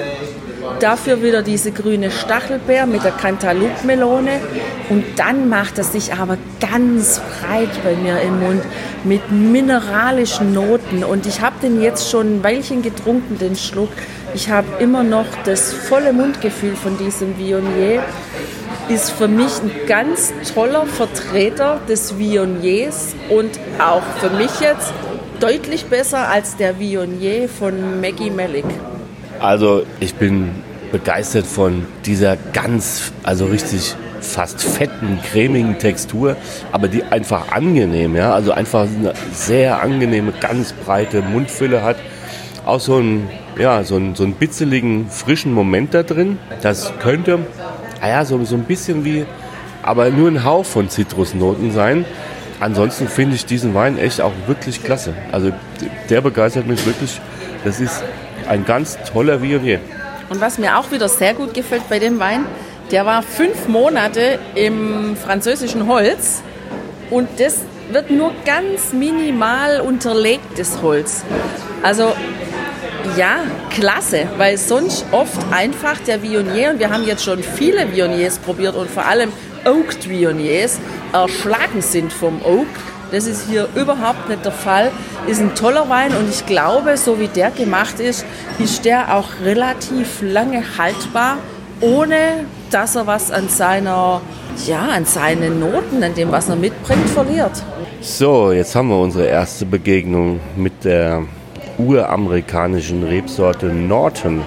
Dafür 0.81 1.23
wieder 1.23 1.43
diese 1.43 1.73
grüne 1.73 2.11
Stachelbeer 2.11 2.87
mit 2.87 3.05
der 3.05 3.13
Cantaloupe-Melone. 3.13 4.41
Und 4.89 5.05
dann 5.17 5.49
macht 5.49 5.79
es 5.79 5.93
sich 5.93 6.13
aber 6.13 6.39
ganz 6.61 7.21
breit 7.21 7.71
bei 7.83 7.97
mir 7.97 8.21
im 8.21 8.41
Mund 8.41 8.63
mit 9.05 9.31
mineralischen 9.31 10.53
Noten. 10.53 11.05
Und 11.05 11.27
ich 11.27 11.41
habe 11.41 11.57
den 11.63 11.83
jetzt 11.83 12.11
schon 12.11 12.39
ein 12.39 12.45
Weilchen 12.45 12.83
getrunken, 12.83 13.39
den 13.39 13.57
Schluck. 13.57 13.91
Ich 14.35 14.51
habe 14.51 14.67
immer 14.79 15.03
noch 15.03 15.27
das 15.45 15.73
volle 15.73 16.13
Mundgefühl 16.13 16.77
von 16.77 16.97
diesem 16.99 17.39
Viognier. 17.39 18.03
Ist 18.89 19.11
für 19.11 19.29
mich 19.29 19.61
ein 19.61 19.71
ganz 19.87 20.33
toller 20.55 20.87
Vertreter 20.87 21.81
des 21.89 22.19
Viogniers 22.19 23.15
und 23.29 23.59
auch 23.79 24.03
für 24.21 24.31
mich 24.31 24.61
jetzt 24.61 24.93
deutlich 25.41 25.87
besser 25.87 26.29
als 26.29 26.57
der 26.57 26.79
Viognier 26.79 27.49
von 27.49 28.01
Maggie 28.01 28.31
Malik. 28.31 28.65
Also 29.40 29.85
ich 30.00 30.14
bin 30.14 30.50
begeistert 30.90 31.47
von 31.47 31.87
dieser 32.04 32.37
ganz, 32.52 33.12
also 33.23 33.47
richtig 33.47 33.95
fast 34.21 34.62
fetten, 34.62 35.21
cremigen 35.30 35.78
Textur, 35.78 36.37
aber 36.73 36.88
die 36.88 37.04
einfach 37.04 37.52
angenehm, 37.52 38.16
ja, 38.16 38.35
also 38.35 38.52
einfach 38.52 38.83
eine 38.83 39.12
sehr 39.33 39.80
angenehme, 39.80 40.33
ganz 40.40 40.73
breite 40.73 41.23
Mundfülle 41.23 41.83
hat. 41.83 41.97
Auch 42.66 42.80
so 42.80 42.99
ein, 42.99 43.28
ja, 43.59 43.85
so 43.85 43.97
ein, 43.97 44.14
so 44.14 44.25
einen 44.25 44.35
bitzeligen, 44.35 45.09
frischen 45.09 45.52
Moment 45.52 45.95
da 45.95 46.02
drin. 46.02 46.38
Das 46.62 46.92
könnte, 46.99 47.38
naja, 48.00 48.25
so, 48.25 48.45
so 48.45 48.57
ein 48.57 48.64
bisschen 48.64 49.04
wie, 49.04 49.25
aber 49.83 50.11
nur 50.11 50.28
ein 50.28 50.45
Hauch 50.45 50.64
von 50.64 50.88
Zitrusnoten 50.88 51.73
sein. 51.73 52.04
Ansonsten 52.61 53.07
finde 53.07 53.37
ich 53.37 53.47
diesen 53.47 53.73
Wein 53.75 53.99
echt 53.99 54.21
auch 54.21 54.33
wirklich 54.47 54.83
klasse. 54.83 55.14
Also 55.30 55.52
der 56.11 56.21
begeistert 56.21 56.66
mich 56.66 56.85
wirklich. 56.85 57.21
Das 57.64 57.80
ist 57.80 58.02
ein 58.49 58.64
ganz 58.64 58.99
toller 59.12 59.43
Viognier. 59.43 59.81
Und 60.28 60.40
was 60.40 60.59
mir 60.59 60.78
auch 60.78 60.90
wieder 60.90 61.09
sehr 61.09 61.35
gut 61.35 61.55
gefällt 61.55 61.88
bei 61.88 61.99
dem 61.99 62.19
Wein, 62.19 62.47
der 62.90 63.07
war 63.07 63.23
fünf 63.23 63.69
Monate 63.69 64.38
im 64.55 65.17
französischen 65.17 65.87
Holz 65.87 66.43
und 67.11 67.28
das 67.38 67.59
wird 67.90 68.11
nur 68.11 68.33
ganz 68.45 68.93
minimal 68.93 69.81
unterlegtes 69.81 70.83
Holz. 70.83 71.25
Also 71.83 72.14
ja, 73.17 73.38
klasse, 73.71 74.26
weil 74.37 74.59
sonst 74.59 75.07
oft 75.12 75.38
einfach 75.50 75.99
der 76.07 76.23
Viognier, 76.23 76.71
und 76.71 76.78
wir 76.78 76.90
haben 76.90 77.05
jetzt 77.07 77.25
schon 77.25 77.43
viele 77.43 77.90
Viogniers 77.95 78.38
probiert 78.38 78.76
und 78.76 78.90
vor 78.90 79.07
allem 79.07 79.33
Oaked 79.64 80.09
Viogniers, 80.09 80.78
erschlagen 81.12 81.81
sind 81.81 82.12
vom 82.12 82.43
Oak. 82.45 82.67
Das 83.11 83.27
ist 83.27 83.49
hier 83.49 83.69
überhaupt 83.75 84.29
nicht 84.29 84.45
der 84.45 84.53
Fall. 84.53 84.91
Ist 85.27 85.41
ein 85.41 85.55
toller 85.55 85.88
Wein 85.88 86.15
und 86.15 86.29
ich 86.29 86.45
glaube, 86.45 86.97
so 86.99 87.19
wie 87.19 87.29
der 87.29 87.50
gemacht 87.50 88.00
ist, 88.00 88.27
ist 88.59 88.85
der 88.85 89.17
auch 89.17 89.29
relativ 89.43 90.21
lange 90.21 90.62
haltbar, 90.77 91.38
ohne 91.81 92.45
dass 92.71 92.97
er 92.97 93.07
was 93.07 93.31
an 93.31 93.49
seiner, 93.49 94.21
ja, 94.67 94.88
an 94.95 95.07
seinen 95.07 95.59
Noten, 95.59 96.03
an 96.03 96.15
dem, 96.15 96.31
was 96.31 96.50
er 96.50 96.57
mitbringt, 96.57 97.09
verliert. 97.09 97.62
So, 98.03 98.53
jetzt 98.53 98.75
haben 98.75 98.88
wir 98.88 98.99
unsere 98.99 99.27
erste 99.27 99.65
Begegnung 99.65 100.41
mit 100.55 100.85
der 100.85 101.23
uramerikanischen 101.79 103.05
Rebsorte 103.05 103.67
Norton. 103.67 104.43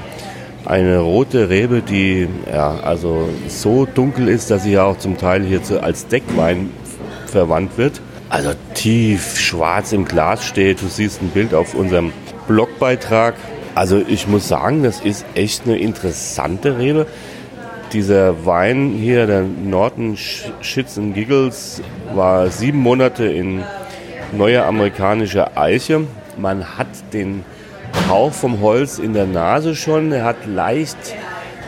Eine 0.65 1.00
rote 1.00 1.50
Rebe, 1.50 1.82
die 1.82 2.27
ja, 2.53 2.75
also 2.84 3.27
so 3.48 3.88
dunkel 3.88 4.27
ist, 4.30 4.51
dass 4.51 4.63
sie 4.63 4.74
ja 4.74 4.84
auch 4.84 5.00
zum 5.00 5.18
Teil 5.18 5.44
hier 5.44 5.62
als 5.82 6.06
Deckwein 6.08 6.70
verwandt 7.25 7.80
wird 7.80 8.01
also 8.32 8.54
tief 8.74 9.38
schwarz 9.38 9.92
im 9.92 10.06
Glas 10.06 10.46
steht. 10.46 10.82
Du 10.82 10.88
siehst 10.88 11.22
ein 11.22 11.30
Bild 11.30 11.54
auf 11.54 11.76
unserem 11.76 12.14
Blogbeitrag. 12.48 13.36
Also 13.76 14.02
ich 14.08 14.26
muss 14.26 14.48
sagen, 14.48 14.84
das 14.84 15.02
ist 15.02 15.26
echt 15.36 15.64
eine 15.66 15.78
interessante 15.78 16.78
Rebe. 16.80 17.08
Dieser 17.92 18.46
Wein 18.46 18.96
hier, 18.98 19.28
der 19.28 19.42
Norton 19.42 20.16
Shits 20.16 20.98
and 20.98 21.14
Giggles, 21.14 21.82
war 22.14 22.50
sieben 22.50 22.80
Monate 22.80 23.26
in 23.26 23.64
neuer 24.32 24.66
amerikanischer 24.66 25.58
Eiche. 25.58 26.08
Man 26.38 26.78
hat 26.78 26.88
den 27.12 27.44
Hauch 28.08 28.32
vom 28.32 28.62
Holz 28.62 28.98
in 28.98 29.14
der 29.14 29.26
Nase 29.26 29.76
schon. 29.76 30.14
Er 30.14 30.24
hat 30.24 30.48
leicht, 30.48 30.96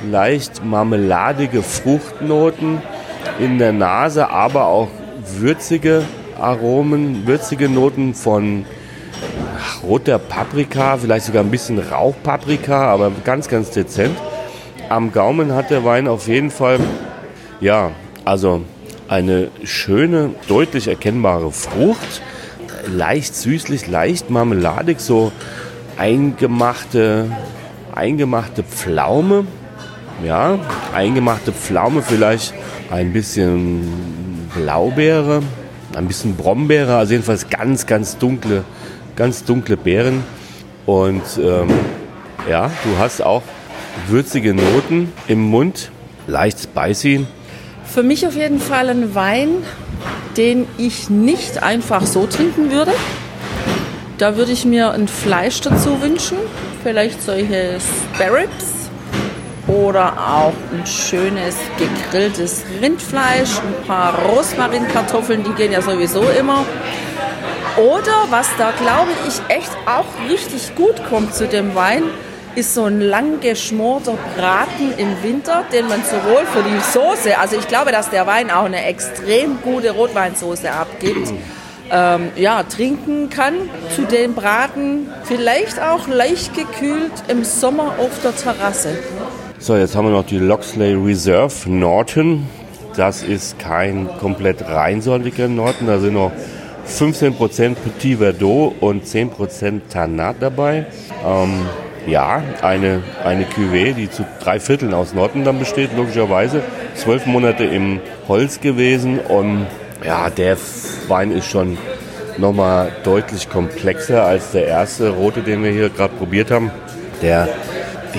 leicht 0.09 0.63
marmeladige 0.63 1.61
Fruchtnoten 1.61 2.81
in 3.37 3.57
der 3.57 3.73
Nase, 3.73 4.29
aber 4.29 4.67
auch 4.67 4.87
würzige 5.39 6.03
Aromen, 6.39 7.27
würzige 7.27 7.69
Noten 7.69 8.13
von 8.13 8.65
roter 9.83 10.19
Paprika, 10.19 10.97
vielleicht 10.97 11.25
sogar 11.25 11.43
ein 11.43 11.51
bisschen 11.51 11.79
Rauchpaprika, 11.79 12.85
aber 12.87 13.11
ganz, 13.23 13.47
ganz 13.47 13.69
dezent. 13.71 14.17
Am 14.89 15.11
Gaumen 15.11 15.53
hat 15.53 15.69
der 15.69 15.83
Wein 15.85 16.07
auf 16.07 16.27
jeden 16.27 16.51
Fall, 16.51 16.79
ja, 17.59 17.91
also 18.25 18.61
eine 19.07 19.49
schöne, 19.63 20.31
deutlich 20.47 20.87
erkennbare 20.87 21.51
Frucht. 21.51 22.21
Leicht 22.87 23.35
süßlich, 23.35 23.87
leicht 23.87 24.29
marmeladig, 24.29 24.99
so 24.99 25.31
eingemachte, 25.97 27.29
eingemachte 27.93 28.63
Pflaume. 28.63 29.45
Ja, 30.25 30.59
eingemachte 30.93 31.51
Pflaume, 31.51 32.01
vielleicht 32.01 32.53
ein 32.91 33.13
bisschen 33.13 34.47
Blaubeere, 34.55 35.41
ein 35.95 36.07
bisschen 36.07 36.35
Brombeere, 36.35 36.95
also 36.95 37.13
jedenfalls 37.13 37.49
ganz, 37.49 37.85
ganz 37.85 38.17
dunkle, 38.17 38.63
ganz 39.15 39.43
dunkle 39.43 39.77
Beeren. 39.77 40.23
Und 40.85 41.23
ähm, 41.37 41.69
ja, 42.49 42.71
du 42.83 42.97
hast 42.99 43.21
auch 43.21 43.43
würzige 44.07 44.53
Noten 44.53 45.11
im 45.27 45.41
Mund, 45.41 45.91
leicht 46.27 46.59
spicy. 46.59 47.25
Für 47.85 48.03
mich 48.03 48.25
auf 48.27 48.35
jeden 48.35 48.59
Fall 48.59 48.89
ein 48.89 49.15
Wein, 49.15 49.49
den 50.35 50.65
ich 50.77 51.09
nicht 51.09 51.61
einfach 51.61 52.05
so 52.05 52.25
trinken 52.25 52.71
würde. 52.71 52.91
Da 54.17 54.35
würde 54.37 54.51
ich 54.51 54.65
mir 54.65 54.91
ein 54.91 55.07
Fleisch 55.07 55.61
dazu 55.61 56.01
wünschen, 56.01 56.37
vielleicht 56.83 57.21
solche 57.21 57.77
Sparrows 58.15 58.82
oder 59.67 60.13
auch 60.17 60.53
ein 60.71 60.85
schönes 60.85 61.55
gegrilltes 61.77 62.63
Rindfleisch, 62.81 63.59
ein 63.59 63.87
paar 63.87 64.17
Rosmarinkartoffeln, 64.19 65.43
die 65.43 65.53
gehen 65.53 65.71
ja 65.71 65.81
sowieso 65.81 66.23
immer. 66.23 66.65
Oder 67.77 68.27
was 68.29 68.47
da 68.57 68.71
glaube 68.71 69.11
ich 69.27 69.55
echt 69.55 69.71
auch 69.85 70.05
richtig 70.29 70.75
gut 70.75 71.01
kommt 71.09 71.33
zu 71.33 71.47
dem 71.47 71.73
Wein, 71.75 72.03
ist 72.55 72.75
so 72.75 72.83
ein 72.83 73.01
lang 73.01 73.39
geschmorter 73.39 74.15
Braten 74.37 74.93
im 74.97 75.23
Winter, 75.23 75.63
den 75.71 75.87
man 75.87 76.03
sowohl 76.03 76.45
für 76.45 76.61
die 76.61 76.79
Soße, 76.91 77.37
also 77.39 77.55
ich 77.55 77.67
glaube, 77.67 77.91
dass 77.91 78.11
der 78.11 78.27
Wein 78.27 78.51
auch 78.51 78.65
eine 78.65 78.85
extrem 78.85 79.61
gute 79.63 79.91
Rotweinsoße 79.91 80.71
abgibt, 80.71 81.33
ähm, 81.91 82.31
ja, 82.35 82.63
trinken 82.63 83.29
kann 83.29 83.55
zu 83.95 84.03
dem 84.03 84.35
Braten, 84.35 85.09
vielleicht 85.23 85.81
auch 85.81 86.07
leicht 86.07 86.53
gekühlt 86.53 87.11
im 87.27 87.43
Sommer 87.43 87.95
auf 87.97 88.21
der 88.23 88.35
Terrasse. 88.35 88.99
So, 89.63 89.77
jetzt 89.77 89.95
haben 89.95 90.07
wir 90.07 90.11
noch 90.11 90.25
die 90.25 90.39
Loxley 90.39 90.93
Reserve 90.93 91.69
Norton. 91.71 92.49
Das 92.97 93.23
ist 93.23 93.57
kein 93.59 94.09
komplett 94.19 94.61
reinsortiger 94.61 95.47
Norton. 95.47 95.87
Da 95.87 95.99
sind 95.99 96.15
noch 96.15 96.33
15% 96.85 97.75
Petit 97.75 98.17
Verdot 98.17 98.73
und 98.81 99.05
10% 99.05 99.79
Tannat 99.89 100.35
dabei. 100.41 100.87
Ähm, 101.25 101.65
ja, 102.05 102.43
eine, 102.61 103.03
eine 103.23 103.45
Cuvée, 103.45 103.93
die 103.93 104.11
zu 104.11 104.25
drei 104.41 104.59
Vierteln 104.59 104.93
aus 104.93 105.13
Norton 105.13 105.45
dann 105.45 105.59
besteht, 105.59 105.95
logischerweise. 105.95 106.61
Zwölf 106.95 107.25
Monate 107.25 107.63
im 107.63 108.01
Holz 108.27 108.59
gewesen 108.59 109.17
und 109.17 109.67
ja, 110.05 110.29
der 110.29 110.57
Wein 111.07 111.31
ist 111.31 111.49
schon 111.49 111.77
nochmal 112.37 112.91
deutlich 113.05 113.49
komplexer 113.49 114.25
als 114.25 114.51
der 114.51 114.67
erste 114.67 115.11
rote, 115.11 115.41
den 115.41 115.63
wir 115.63 115.71
hier 115.71 115.87
gerade 115.87 116.15
probiert 116.15 116.51
haben. 116.51 116.69
Der 117.21 117.47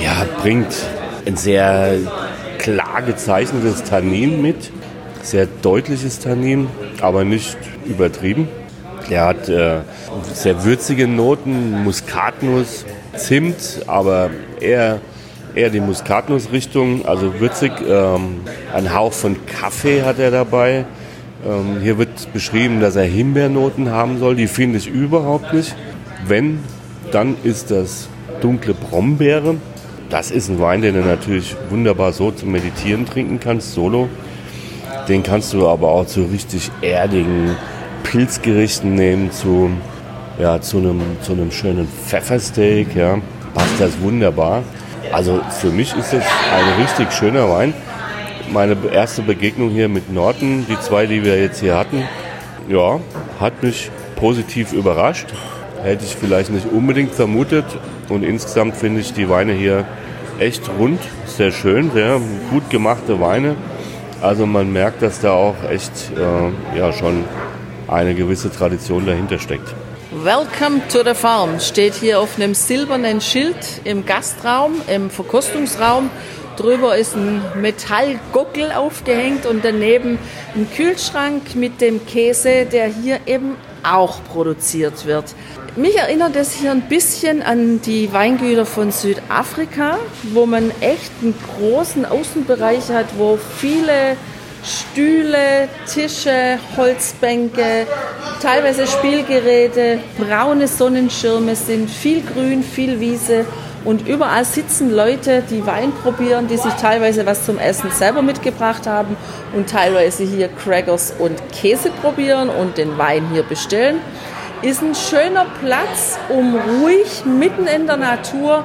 ja, 0.02 0.26
bringt 0.40 0.74
ein 1.26 1.36
sehr 1.36 1.98
klar 2.58 3.02
gezeichnetes 3.02 3.84
Tannin 3.84 4.42
mit, 4.42 4.70
sehr 5.22 5.46
deutliches 5.62 6.20
Tannin, 6.20 6.68
aber 7.00 7.24
nicht 7.24 7.56
übertrieben. 7.84 8.48
Der 9.10 9.26
hat 9.26 9.48
äh, 9.48 9.80
sehr 10.32 10.64
würzige 10.64 11.06
Noten, 11.06 11.84
Muskatnuss, 11.84 12.86
Zimt, 13.16 13.82
aber 13.86 14.30
eher, 14.60 15.00
eher 15.54 15.70
die 15.70 15.80
Muskatnuss-Richtung, 15.80 17.06
also 17.06 17.38
würzig. 17.38 17.72
Ähm, 17.86 18.40
ein 18.74 18.94
Hauch 18.94 19.12
von 19.12 19.36
Kaffee 19.46 20.02
hat 20.02 20.18
er 20.18 20.30
dabei. 20.30 20.84
Ähm, 21.46 21.80
hier 21.82 21.98
wird 21.98 22.32
beschrieben, 22.32 22.80
dass 22.80 22.96
er 22.96 23.04
Himbeernoten 23.04 23.90
haben 23.90 24.18
soll. 24.18 24.36
Die 24.36 24.46
finde 24.46 24.78
ich 24.78 24.88
überhaupt 24.88 25.52
nicht. 25.52 25.74
Wenn, 26.26 26.60
dann 27.12 27.36
ist 27.44 27.70
das 27.70 28.08
dunkle 28.40 28.74
Brombeere. 28.74 29.56
Das 30.14 30.30
ist 30.30 30.48
ein 30.48 30.60
Wein, 30.60 30.80
den 30.80 30.94
du 30.94 31.00
natürlich 31.00 31.56
wunderbar 31.70 32.12
so 32.12 32.30
zum 32.30 32.52
Meditieren 32.52 33.04
trinken 33.04 33.40
kannst, 33.40 33.74
solo. 33.74 34.08
Den 35.08 35.24
kannst 35.24 35.52
du 35.52 35.66
aber 35.66 35.88
auch 35.88 36.06
zu 36.06 36.22
richtig 36.26 36.70
erdigen 36.82 37.56
Pilzgerichten 38.04 38.94
nehmen, 38.94 39.32
zu, 39.32 39.70
ja, 40.38 40.60
zu, 40.60 40.78
einem, 40.78 41.00
zu 41.20 41.32
einem 41.32 41.50
schönen 41.50 41.88
Pfeffersteak. 41.88 42.94
Ja. 42.94 43.18
Passt 43.54 43.80
das 43.80 44.00
wunderbar. 44.00 44.62
Also 45.10 45.40
für 45.60 45.70
mich 45.70 45.92
ist 45.96 46.12
das 46.12 46.22
ein 46.22 46.80
richtig 46.80 47.12
schöner 47.12 47.50
Wein. 47.50 47.74
Meine 48.52 48.76
erste 48.92 49.20
Begegnung 49.20 49.70
hier 49.70 49.88
mit 49.88 50.12
Norton, 50.12 50.64
die 50.68 50.78
zwei, 50.78 51.06
die 51.06 51.24
wir 51.24 51.42
jetzt 51.42 51.58
hier 51.58 51.76
hatten, 51.76 52.04
ja, 52.68 53.00
hat 53.40 53.64
mich 53.64 53.90
positiv 54.14 54.74
überrascht. 54.74 55.26
Hätte 55.82 56.04
ich 56.04 56.14
vielleicht 56.14 56.50
nicht 56.50 56.70
unbedingt 56.70 57.10
vermutet. 57.10 57.64
Und 58.08 58.22
insgesamt 58.22 58.76
finde 58.76 59.00
ich 59.00 59.12
die 59.12 59.28
Weine 59.28 59.54
hier 59.54 59.84
echt 60.38 60.68
rund, 60.78 61.00
sehr 61.26 61.52
schön, 61.52 61.90
sehr 61.92 62.20
gut 62.50 62.68
gemachte 62.70 63.20
Weine. 63.20 63.56
Also 64.20 64.46
man 64.46 64.72
merkt, 64.72 65.02
dass 65.02 65.20
da 65.20 65.32
auch 65.32 65.56
echt 65.70 65.92
äh, 66.16 66.78
ja, 66.78 66.92
schon 66.92 67.24
eine 67.88 68.14
gewisse 68.14 68.50
Tradition 68.50 69.06
dahinter 69.06 69.38
steckt. 69.38 69.74
Welcome 70.22 70.80
to 70.90 71.02
the 71.04 71.14
farm 71.14 71.58
steht 71.58 71.94
hier 71.94 72.20
auf 72.20 72.36
einem 72.36 72.54
silbernen 72.54 73.20
Schild 73.20 73.56
im 73.84 74.06
Gastraum, 74.06 74.74
im 74.86 75.10
Verkostungsraum. 75.10 76.08
Drüber 76.56 76.96
ist 76.96 77.16
ein 77.16 77.42
Metallgockel 77.60 78.70
aufgehängt 78.70 79.44
und 79.44 79.64
daneben 79.64 80.18
ein 80.54 80.68
Kühlschrank 80.70 81.56
mit 81.56 81.80
dem 81.80 82.06
Käse, 82.06 82.64
der 82.64 82.86
hier 82.86 83.20
eben 83.26 83.56
auch 83.82 84.22
produziert 84.32 85.04
wird. 85.04 85.34
Mich 85.76 85.96
erinnert 85.96 86.36
es 86.36 86.52
hier 86.52 86.70
ein 86.70 86.82
bisschen 86.82 87.42
an 87.42 87.80
die 87.82 88.12
Weingüter 88.12 88.64
von 88.64 88.92
Südafrika, 88.92 89.98
wo 90.32 90.46
man 90.46 90.70
echt 90.80 91.10
einen 91.20 91.34
großen 91.58 92.06
Außenbereich 92.06 92.90
hat, 92.90 93.06
wo 93.18 93.40
viele 93.58 94.16
Stühle, 94.62 95.68
Tische, 95.92 96.60
Holzbänke, 96.76 97.88
teilweise 98.40 98.86
Spielgeräte, 98.86 99.98
braune 100.16 100.68
Sonnenschirme 100.68 101.56
sind, 101.56 101.90
viel 101.90 102.22
Grün, 102.22 102.62
viel 102.62 103.00
Wiese 103.00 103.44
und 103.84 104.06
überall 104.06 104.44
sitzen 104.44 104.94
Leute, 104.94 105.42
die 105.50 105.66
Wein 105.66 105.90
probieren, 106.04 106.46
die 106.46 106.56
sich 106.56 106.72
teilweise 106.74 107.26
was 107.26 107.44
zum 107.46 107.58
Essen 107.58 107.90
selber 107.90 108.22
mitgebracht 108.22 108.86
haben 108.86 109.16
und 109.56 109.68
teilweise 109.68 110.22
hier 110.22 110.46
Crackers 110.46 111.14
und 111.18 111.42
Käse 111.50 111.90
probieren 112.00 112.48
und 112.48 112.78
den 112.78 112.96
Wein 112.96 113.28
hier 113.32 113.42
bestellen. 113.42 113.96
Ist 114.64 114.80
ein 114.80 114.94
schöner 114.94 115.44
Platz, 115.60 116.18
um 116.30 116.56
ruhig 116.56 117.26
mitten 117.26 117.66
in 117.66 117.86
der 117.86 117.98
Natur 117.98 118.64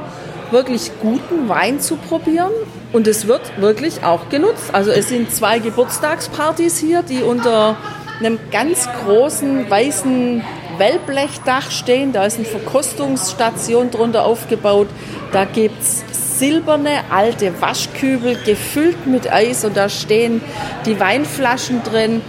wirklich 0.50 0.92
guten 1.02 1.50
Wein 1.50 1.82
zu 1.82 1.98
probieren. 1.98 2.54
Und 2.94 3.06
es 3.06 3.28
wird 3.28 3.42
wirklich 3.60 4.02
auch 4.06 4.30
genutzt. 4.30 4.74
Also 4.74 4.92
es 4.92 5.10
sind 5.10 5.30
zwei 5.34 5.60
Geburtstagspartys 5.60 6.78
hier, 6.78 7.04
die 7.04 7.22
unter 7.22 7.76
einem 8.20 8.40
ganz 8.50 8.88
großen 9.04 9.70
weißen 9.70 10.42
Wellblechdach 10.78 11.70
stehen. 11.70 12.14
Da 12.14 12.24
ist 12.24 12.38
eine 12.38 12.46
Verkostungsstation 12.46 13.92
drunter 13.92 14.24
aufgebaut. 14.24 14.88
Da 15.34 15.44
gibt 15.44 15.82
es 15.82 16.06
silberne 16.40 17.02
alte 17.10 17.62
Waschkübel 17.62 18.38
gefüllt 18.46 19.06
mit 19.06 19.30
Eis 19.30 19.66
und 19.66 19.76
da 19.76 19.90
stehen 19.90 20.42
die 20.86 20.98
Weinflaschen 20.98 21.84
drin. 21.84 22.22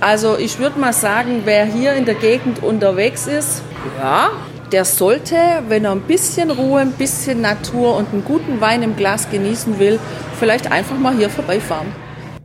Also 0.00 0.38
ich 0.38 0.60
würde 0.60 0.78
mal 0.78 0.92
sagen, 0.92 1.42
wer 1.44 1.64
hier 1.64 1.94
in 1.94 2.04
der 2.04 2.14
Gegend 2.14 2.62
unterwegs 2.62 3.26
ist, 3.26 3.62
ja, 3.98 4.30
der 4.70 4.84
sollte, 4.84 5.34
wenn 5.68 5.84
er 5.84 5.92
ein 5.92 6.02
bisschen 6.02 6.50
Ruhe, 6.52 6.80
ein 6.80 6.92
bisschen 6.92 7.40
Natur 7.40 7.96
und 7.96 8.12
einen 8.12 8.24
guten 8.24 8.60
Wein 8.60 8.84
im 8.84 8.94
Glas 8.94 9.28
genießen 9.28 9.80
will, 9.80 9.98
vielleicht 10.38 10.70
einfach 10.70 10.96
mal 10.96 11.16
hier 11.16 11.30
vorbeifahren. 11.30 11.88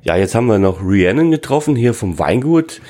Ja, 0.02 0.16
jetzt 0.16 0.34
haben 0.34 0.48
wir 0.48 0.58
noch 0.58 0.82
Rhiannon 0.82 1.30
getroffen 1.30 1.76
hier 1.76 1.94
vom 1.94 2.18
Weingut 2.18 2.82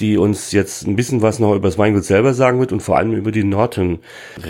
die 0.00 0.16
uns 0.16 0.52
jetzt 0.52 0.86
ein 0.86 0.96
bisschen 0.96 1.22
was 1.22 1.38
noch 1.38 1.54
über 1.54 1.68
das 1.68 1.78
Weingut 1.78 2.04
selber 2.04 2.34
sagen 2.34 2.58
wird 2.58 2.72
und 2.72 2.82
vor 2.82 2.96
allem 2.96 3.12
über 3.12 3.30
die 3.30 3.44
Norton 3.44 3.98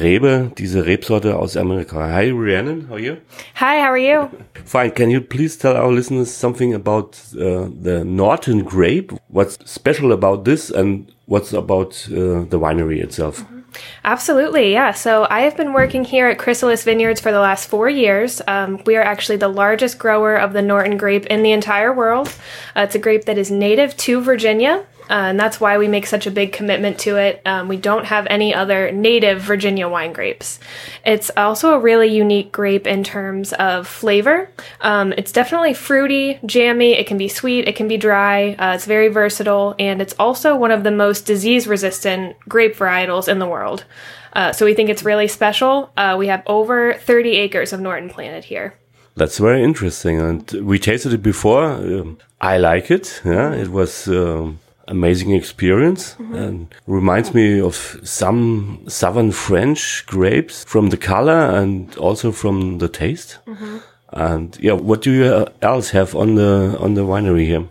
Rebe, 0.01 0.53
diese 0.57 0.87
Rebsorte 0.87 1.37
aus 1.37 1.57
Amerika. 1.57 2.13
Hi, 2.13 2.31
Rhiannon, 2.31 2.87
how 2.89 2.95
are 2.95 3.01
you? 3.01 3.17
Hi, 3.57 3.81
how 3.81 3.91
are 3.91 3.99
you? 3.99 4.29
Fine. 4.65 4.93
Can 4.93 5.11
you 5.11 5.21
please 5.21 5.59
tell 5.59 5.77
our 5.77 5.93
listeners 5.93 6.31
something 6.31 6.75
about 6.75 7.17
uh, 7.35 7.69
the 7.83 8.05
Norton 8.05 8.65
grape? 8.65 9.13
What's 9.29 9.59
special 9.65 10.13
about 10.13 10.45
this 10.45 10.71
and 10.71 11.13
what's 11.27 11.53
about 11.53 12.09
uh, 12.11 12.45
the 12.49 12.59
winery 12.59 13.03
itself? 13.03 13.41
Mm 13.41 13.47
-hmm. 13.47 13.61
Absolutely, 14.05 14.73
yeah. 14.73 14.93
So 14.93 15.27
I 15.31 15.41
have 15.43 15.57
been 15.57 15.73
working 15.73 16.05
here 16.05 16.29
at 16.29 16.39
Chrysalis 16.39 16.85
Vineyards 16.85 17.21
for 17.21 17.33
the 17.33 17.39
last 17.39 17.69
four 17.69 17.89
years. 17.89 18.43
Um, 18.47 18.81
we 18.87 18.97
are 18.97 19.03
actually 19.03 19.39
the 19.39 19.49
largest 19.49 19.99
grower 19.99 20.37
of 20.37 20.53
the 20.53 20.63
Norton 20.63 20.97
grape 20.97 21.27
in 21.27 21.43
the 21.43 21.53
entire 21.53 21.93
world. 21.93 22.29
Uh, 22.77 22.83
it's 22.83 22.95
a 22.95 22.99
grape 22.99 23.25
that 23.25 23.39
is 23.39 23.51
native 23.51 23.97
to 23.99 24.21
Virginia. 24.21 24.85
Uh, 25.11 25.31
and 25.31 25.41
that's 25.41 25.61
why 25.61 25.77
we 25.77 25.89
make 25.89 26.07
such 26.07 26.29
a 26.29 26.31
big 26.31 26.53
commitment 26.53 27.01
to 27.01 27.17
it. 27.17 27.43
Um, 27.45 27.67
we 27.67 27.77
don't 27.77 28.07
have 28.07 28.29
any 28.31 28.55
other 28.55 28.93
native 28.93 29.41
Virginia 29.41 29.89
wine 29.89 30.13
grapes. 30.13 30.61
It's 31.05 31.33
also 31.37 31.75
a 31.75 31.81
really 31.81 32.07
unique 32.07 32.53
grape 32.53 32.87
in 32.87 33.03
terms 33.03 33.53
of 33.55 33.89
flavor. 33.89 34.49
Um, 34.81 35.13
it's 35.15 35.33
definitely 35.33 35.75
fruity, 35.75 36.39
jammy. 36.47 36.93
It 36.93 37.09
can 37.09 37.19
be 37.19 37.27
sweet, 37.27 37.67
it 37.67 37.75
can 37.75 37.89
be 37.89 37.97
dry. 37.97 38.53
Uh, 38.53 38.75
it's 38.77 38.87
very 38.87 39.09
versatile, 39.09 39.75
and 39.81 40.01
it's 40.01 40.15
also 40.17 40.55
one 40.55 40.71
of 40.71 40.85
the 40.85 40.93
most 40.93 41.27
disease 41.27 41.67
resistant 41.67 42.37
grape 42.49 42.77
varietals 42.77 43.27
in 43.27 43.41
the 43.41 43.49
world. 43.49 43.85
Uh, 44.33 44.53
so 44.53 44.65
we 44.65 44.75
think 44.75 44.89
it's 44.89 45.03
really 45.03 45.27
special. 45.27 45.91
Uh, 45.97 46.15
we 46.17 46.29
have 46.29 46.45
over 46.47 46.95
30 46.95 47.31
acres 47.31 47.73
of 47.73 47.81
Norton 47.81 48.09
planted 48.09 48.45
here. 48.45 48.75
That's 49.17 49.39
very 49.39 49.65
interesting, 49.65 50.21
and 50.21 50.51
we 50.63 50.79
tasted 50.79 51.13
it 51.13 51.23
before. 51.23 51.65
Um, 51.65 52.19
I 52.41 52.59
like 52.59 52.93
it. 52.93 53.21
Yeah, 53.25 53.53
it 53.53 53.69
was 53.69 54.07
um, 54.07 54.61
amazing 54.91 55.35
experience 55.35 56.17
mm 56.19 56.27
-hmm. 56.27 56.43
and 56.43 56.67
reminds 56.87 57.33
me 57.33 57.63
of 57.63 57.97
some 58.03 58.79
southern 58.87 59.33
French 59.33 60.05
grapes 60.07 60.65
from 60.67 60.91
the 60.91 60.97
color 60.97 61.41
and 61.61 61.99
also 61.99 62.33
from 62.33 62.79
the 62.79 62.89
taste. 62.89 63.41
Mm 63.47 63.55
-hmm. 63.55 63.81
And 64.13 64.57
yeah, 64.61 64.81
what 64.81 65.05
do 65.05 65.11
you 65.11 65.47
else 65.61 65.99
have 65.99 66.19
on 66.19 66.35
the 66.35 66.77
on 66.79 66.95
the 66.95 67.03
winery 67.03 67.47
here? 67.47 67.65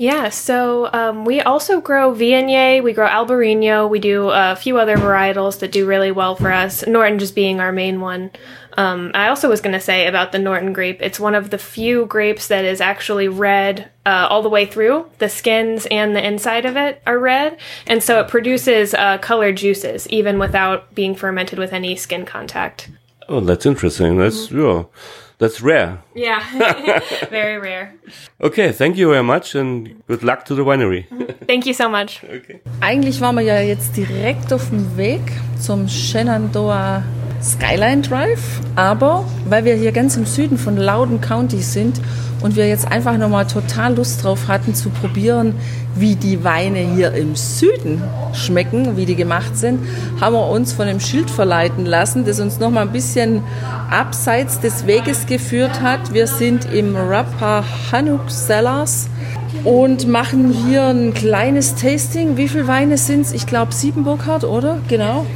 Yeah, 0.00 0.30
so 0.30 0.88
um, 0.94 1.26
we 1.26 1.42
also 1.42 1.82
grow 1.82 2.14
Viognier, 2.14 2.82
we 2.82 2.94
grow 2.94 3.06
Albarino, 3.06 3.86
we 3.86 3.98
do 3.98 4.30
a 4.30 4.56
few 4.56 4.78
other 4.78 4.96
varietals 4.96 5.58
that 5.58 5.72
do 5.72 5.84
really 5.84 6.10
well 6.10 6.34
for 6.36 6.50
us, 6.50 6.86
Norton 6.86 7.18
just 7.18 7.34
being 7.34 7.60
our 7.60 7.70
main 7.70 8.00
one. 8.00 8.30
Um, 8.76 9.10
I 9.14 9.28
also 9.28 9.48
was 9.48 9.60
going 9.60 9.72
to 9.72 9.80
say 9.80 10.06
about 10.06 10.32
the 10.32 10.38
Norton 10.38 10.72
grape, 10.72 11.02
it's 11.02 11.20
one 11.20 11.34
of 11.34 11.50
the 11.50 11.58
few 11.58 12.06
grapes 12.06 12.48
that 12.48 12.64
is 12.64 12.80
actually 12.80 13.28
red 13.28 13.90
uh, 14.06 14.26
all 14.30 14.42
the 14.42 14.48
way 14.48 14.66
through. 14.66 15.06
The 15.18 15.28
skins 15.28 15.86
and 15.90 16.14
the 16.14 16.26
inside 16.26 16.64
of 16.64 16.76
it 16.76 17.02
are 17.06 17.18
red, 17.18 17.58
and 17.86 18.02
so 18.02 18.20
it 18.20 18.28
produces 18.28 18.94
uh, 18.94 19.18
colored 19.18 19.56
juices 19.56 20.08
even 20.08 20.38
without 20.38 20.94
being 20.94 21.14
fermented 21.14 21.58
with 21.58 21.72
any 21.72 21.96
skin 21.96 22.24
contact. 22.24 22.90
Oh, 23.28 23.40
that's 23.40 23.66
interesting. 23.66 24.18
That's 24.18 24.48
mm-hmm. 24.48 24.60
yeah. 24.60 24.84
That's 25.40 25.62
rare. 25.62 26.02
Yeah, 26.14 26.44
very 27.30 27.58
rare. 27.58 27.94
Okay, 28.42 28.72
thank 28.72 28.98
you 28.98 29.08
very 29.08 29.22
much 29.22 29.54
and 29.54 30.02
good 30.06 30.22
luck 30.22 30.44
to 30.44 30.54
the 30.54 30.62
winery. 30.62 31.06
thank 31.46 31.64
you 31.64 31.72
so 31.72 31.88
much. 31.88 32.22
Okay. 32.24 32.60
Eigentlich 32.82 33.20
waren 33.22 33.36
wir 33.36 33.42
ja 33.42 33.58
jetzt 33.60 33.96
direkt 33.96 34.52
auf 34.52 34.68
dem 34.68 34.98
Weg 34.98 35.22
zum 35.58 35.88
Shenandoah 35.88 37.02
Skyline 37.42 38.02
Drive. 38.02 38.60
Aber 38.76 39.24
weil 39.46 39.64
wir 39.64 39.74
hier 39.74 39.92
ganz 39.92 40.16
im 40.16 40.26
Süden 40.26 40.58
von 40.58 40.76
Loudon 40.76 41.20
County 41.20 41.62
sind 41.62 42.00
und 42.42 42.56
wir 42.56 42.68
jetzt 42.68 42.90
einfach 42.90 43.16
nochmal 43.18 43.46
total 43.46 43.96
Lust 43.96 44.24
drauf 44.24 44.48
hatten 44.48 44.74
zu 44.74 44.90
probieren, 44.90 45.54
wie 45.94 46.14
die 46.14 46.44
Weine 46.44 46.78
hier 46.78 47.12
im 47.12 47.34
Süden 47.34 48.02
schmecken, 48.32 48.96
wie 48.96 49.06
die 49.06 49.16
gemacht 49.16 49.56
sind, 49.56 49.80
haben 50.20 50.34
wir 50.34 50.48
uns 50.48 50.72
von 50.72 50.86
dem 50.86 51.00
Schild 51.00 51.30
verleiten 51.30 51.84
lassen, 51.84 52.24
das 52.24 52.40
uns 52.40 52.58
nochmal 52.58 52.86
ein 52.86 52.92
bisschen 52.92 53.42
abseits 53.90 54.60
des 54.60 54.86
Weges 54.86 55.26
geführt 55.26 55.82
hat. 55.82 56.14
Wir 56.14 56.26
sind 56.26 56.72
im 56.72 56.96
Rappahannock 56.96 58.30
Cellars 58.30 59.08
und 59.64 60.06
machen 60.06 60.54
hier 60.66 60.84
ein 60.84 61.12
kleines 61.12 61.74
Tasting. 61.74 62.36
Wie 62.36 62.48
viele 62.48 62.66
Weine 62.66 62.96
sind 62.96 63.22
es? 63.22 63.32
Ich 63.32 63.46
glaube 63.46 63.74
sieben 63.74 64.04
Burkhardt, 64.04 64.44
oder? 64.44 64.78
Genau. 64.88 65.26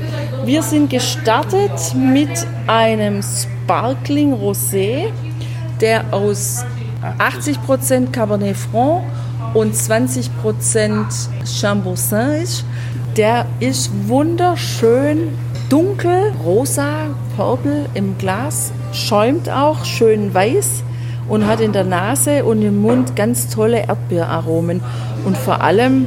Wir 0.45 0.63
sind 0.63 0.91
gestartet 0.91 1.95
mit 1.95 2.29
einem 2.67 3.23
Sparkling 3.23 4.35
Rosé, 4.35 5.07
der 5.81 6.05
aus 6.11 6.67
80% 7.19 8.11
Cabernet 8.11 8.55
Franc 8.55 9.05
und 9.55 9.75
20% 9.75 10.29
Chambourcin 11.47 12.43
ist. 12.43 12.67
Der 13.17 13.47
ist 13.61 13.91
wunderschön 14.07 15.29
dunkel, 15.71 16.35
rosa, 16.45 17.07
purple 17.37 17.87
im 17.95 18.19
Glas, 18.19 18.71
schäumt 18.93 19.49
auch 19.49 19.87
schön 19.87 20.35
weiß 20.35 20.83
und 21.27 21.47
hat 21.47 21.61
in 21.61 21.73
der 21.73 21.85
Nase 21.85 22.45
und 22.45 22.61
im 22.61 22.83
Mund 22.83 23.17
ganz 23.17 23.49
tolle 23.49 23.87
Erdbeeraromen. 23.87 24.83
Und 25.25 25.39
vor 25.39 25.63
allem, 25.63 26.07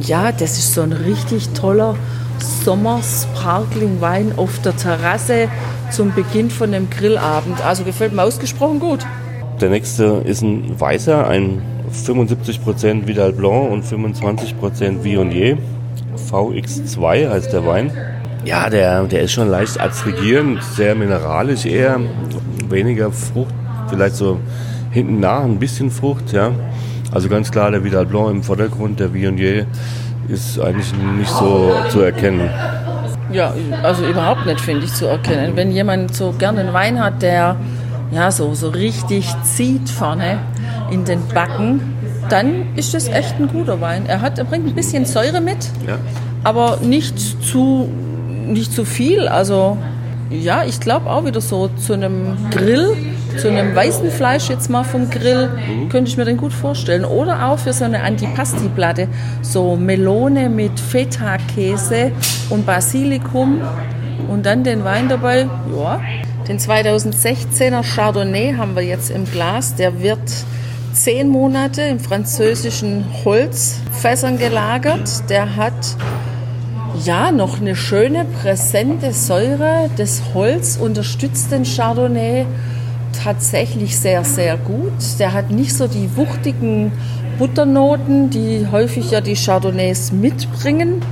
ja, 0.00 0.30
das 0.30 0.58
ist 0.58 0.74
so 0.74 0.82
ein 0.82 0.92
richtig 0.92 1.48
toller 1.54 1.96
Sommer-Sparkling-Wein 2.40 4.32
auf 4.36 4.60
der 4.62 4.76
Terrasse 4.76 5.48
zum 5.90 6.14
Beginn 6.14 6.50
von 6.50 6.72
dem 6.72 6.90
Grillabend. 6.90 7.64
Also 7.64 7.84
gefällt 7.84 8.12
mir 8.12 8.22
ausgesprochen 8.22 8.80
gut. 8.80 9.00
Der 9.60 9.70
nächste 9.70 10.22
ist 10.24 10.42
ein 10.42 10.78
weißer, 10.78 11.26
ein 11.26 11.62
75% 11.92 13.06
Vidal 13.06 13.32
Blanc 13.32 13.72
und 13.72 13.84
25% 13.84 15.02
Viognier. 15.02 15.58
VX2 16.30 17.30
heißt 17.30 17.52
der 17.52 17.66
Wein. 17.66 17.90
Ja, 18.44 18.70
der, 18.70 19.04
der 19.04 19.22
ist 19.22 19.32
schon 19.32 19.48
leicht 19.48 19.80
adstrigierend, 19.80 20.62
sehr 20.62 20.94
mineralisch 20.94 21.66
eher, 21.66 22.00
weniger 22.68 23.10
Frucht, 23.10 23.54
vielleicht 23.88 24.16
so 24.16 24.38
hinten 24.90 25.20
nach 25.20 25.42
ein 25.42 25.58
bisschen 25.58 25.90
Frucht, 25.90 26.32
ja. 26.32 26.52
Also 27.10 27.28
ganz 27.28 27.50
klar 27.50 27.70
der 27.70 27.84
Vidal 27.84 28.06
Blanc 28.06 28.30
im 28.30 28.42
Vordergrund, 28.42 29.00
der 29.00 29.12
Viognier 29.12 29.66
ist 30.28 30.58
eigentlich 30.60 30.92
nicht 31.16 31.30
so 31.30 31.72
zu 31.90 32.00
erkennen. 32.00 32.50
Ja, 33.32 33.52
also 33.82 34.06
überhaupt 34.06 34.46
nicht, 34.46 34.60
finde 34.60 34.84
ich, 34.84 34.92
zu 34.94 35.06
erkennen. 35.06 35.52
Wenn 35.54 35.70
jemand 35.72 36.14
so 36.14 36.32
gerne 36.38 36.60
einen 36.60 36.72
Wein 36.72 37.02
hat, 37.02 37.20
der 37.22 37.56
ja 38.10 38.30
so, 38.30 38.54
so 38.54 38.68
richtig 38.70 39.26
zieht 39.42 39.88
vorne 39.88 40.38
in 40.90 41.04
den 41.04 41.20
Backen, 41.34 41.80
dann 42.30 42.74
ist 42.76 42.94
das 42.94 43.08
echt 43.08 43.34
ein 43.38 43.48
guter 43.48 43.80
Wein. 43.80 44.04
Er, 44.06 44.20
hat, 44.20 44.38
er 44.38 44.44
bringt 44.44 44.66
ein 44.66 44.74
bisschen 44.74 45.04
Säure 45.04 45.40
mit, 45.40 45.58
Ja. 45.86 45.96
aber 46.44 46.78
nicht 46.82 47.18
zu, 47.44 47.88
nicht 48.46 48.72
zu 48.72 48.84
viel. 48.84 49.28
Also 49.28 49.76
ja, 50.30 50.64
ich 50.64 50.80
glaube 50.80 51.08
auch 51.10 51.24
wieder 51.24 51.40
so 51.40 51.68
zu 51.68 51.94
einem 51.94 52.36
Grill, 52.50 52.96
zu 53.36 53.48
einem 53.48 53.74
weißen 53.74 54.10
Fleisch 54.10 54.48
jetzt 54.48 54.70
mal 54.70 54.84
vom 54.84 55.10
Grill, 55.10 55.50
könnte 55.90 56.10
ich 56.10 56.16
mir 56.16 56.24
den 56.24 56.36
gut 56.36 56.52
vorstellen. 56.52 57.04
Oder 57.04 57.46
auch 57.48 57.58
für 57.58 57.72
so 57.72 57.84
eine 57.84 58.02
Antipasti-Platte, 58.02 59.08
so 59.42 59.76
Melone 59.76 60.48
mit 60.48 60.78
Feta-Käse 60.78 62.12
und 62.50 62.66
Basilikum 62.66 63.60
und 64.28 64.46
dann 64.46 64.64
den 64.64 64.84
Wein 64.84 65.08
dabei. 65.08 65.48
Ja, 65.76 66.00
den 66.48 66.58
2016er 66.58 67.82
Chardonnay 67.82 68.54
haben 68.56 68.74
wir 68.74 68.82
jetzt 68.82 69.10
im 69.10 69.24
Glas. 69.26 69.74
Der 69.74 70.00
wird 70.00 70.18
zehn 70.92 71.28
Monate 71.28 71.82
in 71.82 72.00
französischen 72.00 73.04
Holzfässern 73.24 74.38
gelagert. 74.38 75.28
Der 75.28 75.56
hat 75.56 75.74
ja 77.04 77.30
noch 77.30 77.60
eine 77.60 77.76
schöne, 77.76 78.24
präsente 78.24 79.12
Säure. 79.12 79.90
Das 79.96 80.22
Holz 80.34 80.78
unterstützt 80.80 81.52
den 81.52 81.64
Chardonnay 81.64 82.46
tatsächlich 83.22 83.98
sehr, 83.98 84.24
sehr 84.24 84.56
gut. 84.56 84.92
Der 85.18 85.32
hat 85.32 85.50
nicht 85.50 85.74
so 85.74 85.86
die 85.86 86.16
wuchtigen 86.16 86.92
Butternoten, 87.38 88.30
die 88.30 88.66
häufig 88.70 89.10
ja 89.10 89.20
die 89.20 89.34
Chardonnays 89.34 90.12
mitbringen. 90.12 91.02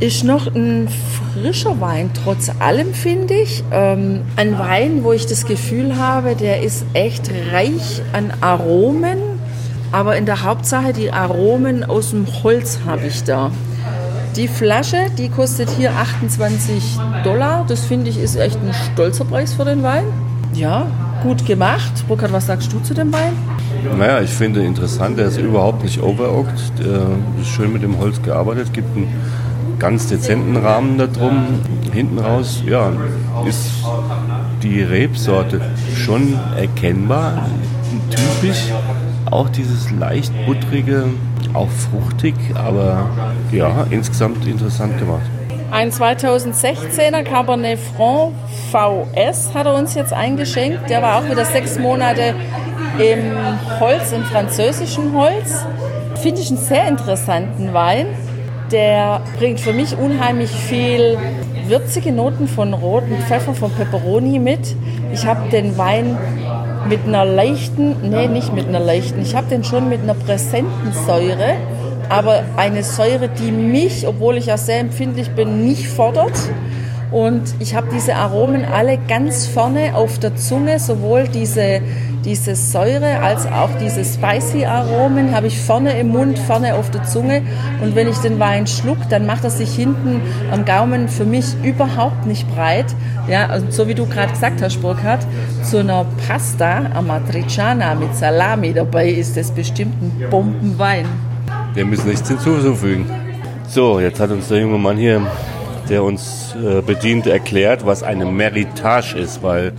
Ist 0.00 0.24
noch 0.24 0.52
ein 0.54 0.88
frischer 0.88 1.80
Wein, 1.80 2.10
trotz 2.24 2.50
allem 2.58 2.92
finde 2.92 3.34
ich. 3.34 3.62
Ähm, 3.70 4.22
ein 4.36 4.58
Wein, 4.58 5.04
wo 5.04 5.12
ich 5.12 5.26
das 5.26 5.46
Gefühl 5.46 5.96
habe, 5.96 6.34
der 6.34 6.62
ist 6.62 6.84
echt 6.92 7.30
reich 7.52 8.02
an 8.12 8.32
Aromen, 8.40 9.18
aber 9.92 10.16
in 10.16 10.26
der 10.26 10.42
Hauptsache 10.42 10.92
die 10.92 11.12
Aromen 11.12 11.84
aus 11.84 12.10
dem 12.10 12.26
Holz 12.42 12.80
habe 12.86 13.06
ich 13.06 13.22
da. 13.24 13.52
Die 14.36 14.48
Flasche, 14.48 14.96
die 15.18 15.28
kostet 15.28 15.68
hier 15.70 15.92
28 15.92 16.98
Dollar. 17.22 17.64
Das 17.68 17.84
finde 17.84 18.08
ich 18.08 18.18
ist 18.18 18.36
echt 18.36 18.56
ein 18.56 18.72
stolzer 18.92 19.26
Preis 19.26 19.52
für 19.52 19.64
den 19.64 19.82
Wein. 19.82 20.04
Ja, 20.54 20.86
gut 21.22 21.46
gemacht. 21.46 22.04
Burkhard, 22.08 22.32
was 22.32 22.46
sagst 22.46 22.72
du 22.72 22.80
zu 22.80 22.94
dem 22.94 23.12
Wein? 23.12 23.32
Naja, 23.98 24.20
ich 24.20 24.30
finde 24.30 24.64
interessant, 24.64 25.18
der 25.18 25.26
ist 25.26 25.38
überhaupt 25.38 25.82
nicht 25.82 26.02
overoakt, 26.02 26.80
äh, 26.80 27.40
ist 27.40 27.48
schön 27.48 27.72
mit 27.72 27.82
dem 27.82 27.98
Holz 27.98 28.20
gearbeitet, 28.22 28.72
gibt 28.72 28.96
einen 28.96 29.08
ganz 29.78 30.08
dezenten 30.08 30.56
Rahmen 30.56 30.98
da 30.98 31.06
drum. 31.06 31.60
Hinten 31.92 32.18
raus, 32.18 32.62
ja, 32.66 32.92
ist 33.46 33.70
die 34.62 34.82
Rebsorte 34.82 35.60
schon 35.96 36.38
erkennbar, 36.56 37.46
typisch. 38.10 38.72
Auch 39.30 39.48
dieses 39.48 39.90
leicht 39.90 40.32
buttrige, 40.46 41.04
auch 41.54 41.70
fruchtig, 41.70 42.34
aber 42.54 43.08
ja, 43.50 43.86
insgesamt 43.90 44.46
interessant 44.46 44.98
gemacht. 44.98 45.22
Ein 45.72 45.90
2016er 45.90 47.22
Cabernet 47.22 47.78
Franc 47.78 48.34
VS 48.70 49.54
hat 49.54 49.64
er 49.64 49.74
uns 49.74 49.94
jetzt 49.94 50.12
eingeschenkt. 50.12 50.90
Der 50.90 51.00
war 51.00 51.16
auch 51.16 51.30
wieder 51.30 51.46
sechs 51.46 51.78
Monate 51.78 52.34
im 52.98 53.32
Holz, 53.80 54.12
im 54.12 54.22
französischen 54.24 55.14
Holz. 55.14 55.64
Finde 56.16 56.42
ich 56.42 56.50
einen 56.50 56.58
sehr 56.58 56.86
interessanten 56.86 57.72
Wein. 57.72 58.04
Der 58.70 59.22
bringt 59.38 59.60
für 59.60 59.72
mich 59.72 59.96
unheimlich 59.96 60.50
viel 60.50 61.16
würzige 61.66 62.12
Noten 62.12 62.48
von 62.48 62.74
rotem 62.74 63.16
Pfeffer, 63.22 63.54
von 63.54 63.72
Peperoni 63.72 64.38
mit. 64.38 64.76
Ich 65.14 65.24
habe 65.24 65.48
den 65.48 65.78
Wein 65.78 66.18
mit 66.86 67.06
einer 67.06 67.24
leichten, 67.24 67.96
nee, 68.10 68.28
nicht 68.28 68.52
mit 68.52 68.68
einer 68.68 68.80
leichten, 68.80 69.22
ich 69.22 69.34
habe 69.34 69.46
den 69.46 69.64
schon 69.64 69.88
mit 69.88 70.02
einer 70.02 70.14
präsenten 70.14 70.92
Säure, 71.06 71.54
aber 72.12 72.44
eine 72.58 72.82
Säure, 72.82 73.30
die 73.30 73.50
mich, 73.50 74.06
obwohl 74.06 74.36
ich 74.36 74.46
ja 74.46 74.58
sehr 74.58 74.80
empfindlich 74.80 75.30
bin, 75.30 75.64
nicht 75.64 75.88
fordert. 75.88 76.38
Und 77.10 77.54
ich 77.58 77.74
habe 77.74 77.88
diese 77.90 78.14
Aromen 78.14 78.66
alle 78.66 78.98
ganz 79.08 79.46
vorne 79.46 79.94
auf 79.94 80.18
der 80.18 80.36
Zunge, 80.36 80.78
sowohl 80.78 81.26
diese, 81.28 81.80
diese 82.22 82.54
Säure 82.54 83.20
als 83.20 83.46
auch 83.46 83.70
diese 83.80 84.04
spicy 84.04 84.66
Aromen 84.66 85.34
habe 85.34 85.46
ich 85.46 85.58
vorne 85.58 85.98
im 85.98 86.08
Mund, 86.08 86.38
vorne 86.38 86.74
auf 86.74 86.90
der 86.90 87.02
Zunge. 87.04 87.40
Und 87.82 87.94
wenn 87.94 88.08
ich 88.08 88.18
den 88.18 88.38
Wein 88.38 88.66
schluck, 88.66 88.98
dann 89.08 89.24
macht 89.24 89.44
er 89.44 89.50
sich 89.50 89.74
hinten 89.74 90.20
am 90.50 90.66
Gaumen 90.66 91.08
für 91.08 91.24
mich 91.24 91.46
überhaupt 91.62 92.26
nicht 92.26 92.46
breit. 92.54 92.86
Ja, 93.26 93.46
also 93.46 93.66
so 93.70 93.88
wie 93.88 93.94
du 93.94 94.06
gerade 94.06 94.32
gesagt 94.32 94.60
hast, 94.60 94.82
Burkhard, 94.82 95.26
zu 95.62 95.78
einer 95.78 96.04
Pasta 96.28 96.90
Amatriciana 96.94 97.94
mit 97.94 98.14
Salami 98.14 98.74
dabei 98.74 99.08
ist 99.08 99.38
das 99.38 99.50
bestimmt 99.50 99.94
ein 100.02 100.30
Bombenwein. 100.30 101.31
Wir 101.74 101.86
müssen 101.86 102.10
nichts 102.10 102.28
hinzufügen. 102.28 103.06
So, 103.66 103.98
jetzt 103.98 104.20
hat 104.20 104.30
uns 104.30 104.48
der 104.48 104.60
junge 104.60 104.76
Mann 104.76 104.98
hier, 104.98 105.26
der 105.88 106.04
uns 106.04 106.54
äh, 106.54 106.82
bedient, 106.82 107.26
erklärt, 107.26 107.86
was 107.86 108.02
eine 108.02 108.26
Meritage 108.26 109.16
ist, 109.16 109.42
weil 109.42 109.72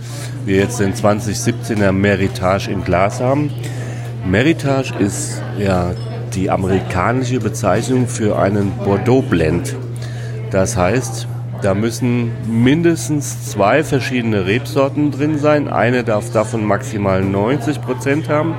wir 0.44 0.56
jetzt 0.56 0.80
den 0.80 0.94
2017er 0.94 1.92
Meritage 1.92 2.72
im 2.72 2.82
Glas 2.82 3.20
haben. 3.20 3.52
Meritage 4.26 4.92
ist 4.98 5.40
ja 5.56 5.92
die 6.34 6.50
amerikanische 6.50 7.38
Bezeichnung 7.38 8.08
für 8.08 8.40
einen 8.40 8.72
Bordeaux 8.84 9.22
Blend. 9.22 9.76
Das 10.50 10.76
heißt, 10.76 11.28
da 11.62 11.74
müssen 11.74 12.32
mindestens 12.48 13.50
zwei 13.50 13.84
verschiedene 13.84 14.46
Rebsorten 14.46 15.12
drin 15.12 15.38
sein. 15.38 15.68
Eine 15.68 16.02
darf 16.02 16.32
davon 16.32 16.64
maximal 16.64 17.22
90 17.22 17.80
Prozent 17.80 18.28
haben. 18.28 18.56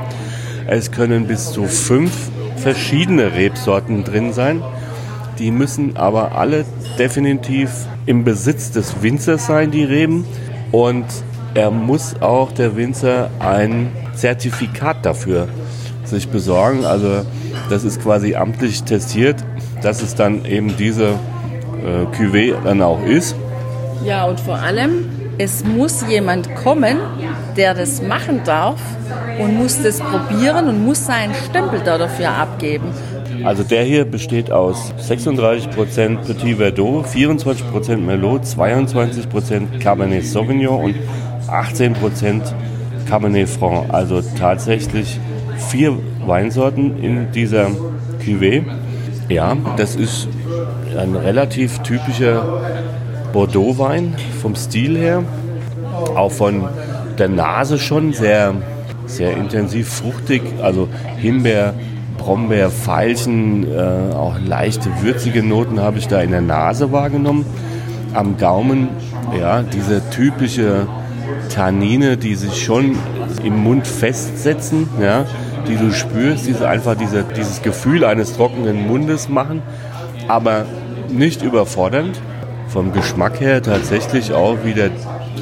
Es 0.68 0.92
können 0.92 1.28
bis 1.28 1.52
zu 1.52 1.66
fünf 1.66 2.12
verschiedene 2.58 3.34
Rebsorten 3.34 4.04
drin 4.04 4.34
sein. 4.34 4.62
Die 5.40 5.52
müssen 5.52 5.98
aber 5.98 6.34
alle 6.34 6.66
definitiv 6.98 7.70
im 8.06 8.24
Besitz 8.24 8.72
des 8.72 9.02
Winzers 9.02 9.48
sein, 9.48 9.72
die 9.72 9.84
Reben. 9.84 10.26
Und 10.72 11.06
er 11.54 11.72
muss 11.72 12.22
auch, 12.22 12.52
der 12.52 12.76
Winzer, 12.76 13.30
ein 13.40 13.92
Zertifikat 14.14 15.06
dafür 15.06 15.48
sich 16.04 16.30
besorgen. 16.30 16.86
Also 16.86 17.26
das 17.70 17.84
ist 17.84 18.02
quasi 18.02 18.36
amtlich 18.36 18.84
testiert, 18.84 19.38
dass 19.82 20.02
es 20.02 20.16
dann 20.16 20.46
eben 20.46 20.76
diese 20.78 21.10
äh, 21.10 22.16
Cuvée 22.16 22.56
dann 22.64 22.82
auch 22.82 23.04
ist. 23.06 23.36
Ja, 24.04 24.26
und 24.26 24.40
vor 24.40 24.56
allem, 24.56 25.10
es 25.38 25.64
muss 25.64 26.06
jemand 26.08 26.54
kommen, 26.56 26.98
der 27.58 27.74
das 27.74 28.02
machen 28.02 28.42
darf 28.46 28.80
und 29.40 29.58
muss 29.58 29.82
das 29.82 30.00
probieren 30.00 30.68
und 30.68 30.84
muss 30.84 31.06
seinen 31.06 31.34
Stempel 31.34 31.82
da 31.84 31.98
dafür 31.98 32.30
abgeben. 32.30 32.86
Also 33.44 33.64
der 33.64 33.84
hier 33.84 34.06
besteht 34.06 34.52
aus 34.52 34.94
36% 35.08 36.18
Petit 36.26 36.58
Verdot, 36.58 37.06
24% 37.06 37.98
Merlot, 37.98 38.44
22% 38.44 39.80
Cabernet 39.80 40.26
Sauvignon 40.26 40.84
und 40.84 40.96
18% 41.48 42.42
Cabernet 43.08 43.50
Franc. 43.50 43.94
Also 43.94 44.22
tatsächlich 44.38 45.20
vier 45.70 45.98
Weinsorten 46.26 46.98
in 47.04 47.32
dieser 47.32 47.68
Cuvée. 48.24 48.64
Ja, 49.30 49.56
das 49.78 49.96
ist 49.96 50.28
ein 50.98 51.16
relativ 51.16 51.80
typischer 51.80 52.62
Bordeaux-Wein 53.34 54.16
vom 54.42 54.56
Stil 54.56 54.98
her. 54.98 55.24
Auch 56.16 56.32
von 56.32 56.68
der 57.18 57.30
Nase 57.30 57.78
schon 57.78 58.14
sehr, 58.14 58.54
sehr 59.06 59.36
intensiv 59.38 59.90
fruchtig. 59.90 60.42
Also 60.62 60.88
Himbeer, 61.18 61.74
Brombeer, 62.18 62.70
Veilchen, 62.70 63.72
äh, 63.72 64.14
auch 64.14 64.36
leichte 64.40 64.90
würzige 65.02 65.44
Noten 65.44 65.80
habe 65.80 65.98
ich 65.98 66.08
da 66.08 66.22
in 66.22 66.32
der 66.32 66.42
Nase 66.42 66.92
wahrgenommen. 66.92 67.46
Am 68.14 68.38
Gaumen, 68.38 68.90
ja, 69.38 69.62
diese 69.62 70.10
typische 70.10 70.88
Tannine, 71.54 72.18
die 72.18 72.36
sich 72.36 72.64
schon 72.64 72.96
im 73.44 73.64
Mund 73.64 73.86
festsetzen, 73.86 74.88
ja, 75.02 75.26
die 75.68 75.76
du 75.76 75.92
spürst, 75.92 76.48
diese 76.48 76.68
einfach 76.68 76.96
diese, 76.96 77.24
dieses 77.24 77.62
Gefühl 77.62 78.06
eines 78.06 78.36
trockenen 78.36 78.88
Mundes 78.88 79.30
machen, 79.30 79.62
aber 80.28 80.66
nicht 81.10 81.44
überfordernd. 81.44 82.20
Vom 82.68 82.92
Geschmack 82.92 83.40
her 83.40 83.62
tatsächlich 83.62 84.34
auch 84.34 84.66
wieder 84.66 84.90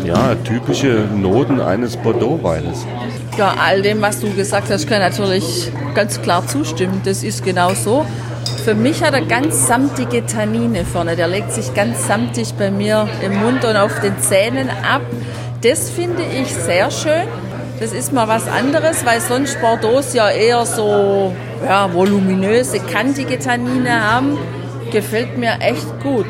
ja, 0.06 0.36
typische 0.44 1.06
Noten 1.16 1.62
eines 1.62 1.98
Bordeaux-Weines. 1.98 2.86
Ja, 3.38 3.56
all 3.60 3.82
dem, 3.82 4.02
was 4.02 4.20
du 4.20 4.32
gesagt 4.36 4.70
hast, 4.70 4.88
kann 4.88 5.02
ich 5.02 5.10
natürlich 5.10 5.72
ganz 5.96 6.22
klar 6.22 6.46
zustimmen. 6.46 7.02
Das 7.04 7.24
ist 7.24 7.44
genau 7.44 7.74
so. 7.74 8.06
Für 8.64 8.76
mich 8.76 9.04
hat 9.04 9.14
er 9.16 9.26
ganz 9.26 9.68
samtige 9.68 10.26
Tannine 10.26 10.86
vorne. 10.86 11.16
Der 11.16 11.28
legt 11.28 11.52
sich 11.52 11.74
ganz 11.74 12.08
samtig 12.08 12.54
bei 12.54 12.70
mir 12.70 13.10
im 13.24 13.36
Mund 13.42 13.66
und 13.66 13.76
auf 13.76 14.00
den 14.02 14.20
Zähnen 14.20 14.70
ab. 14.70 15.02
Das 15.62 15.90
finde 15.90 16.22
ich 16.24 16.54
sehr 16.54 16.92
schön. 16.92 17.28
Das 17.80 17.92
ist 17.92 18.14
mal 18.14 18.28
was 18.28 18.48
anderes, 18.48 19.04
weil 19.04 19.20
sonst 19.20 19.60
Bordeaux 19.60 20.14
ja 20.14 20.30
eher 20.30 20.66
so 20.66 21.34
ja, 21.66 21.92
voluminöse, 21.92 22.80
kantige 22.80 23.40
Tannine 23.40 24.12
haben. 24.12 24.38
Gefällt 24.94 25.40
mir 25.40 25.60
echt 25.60 25.88
gut. 26.04 26.28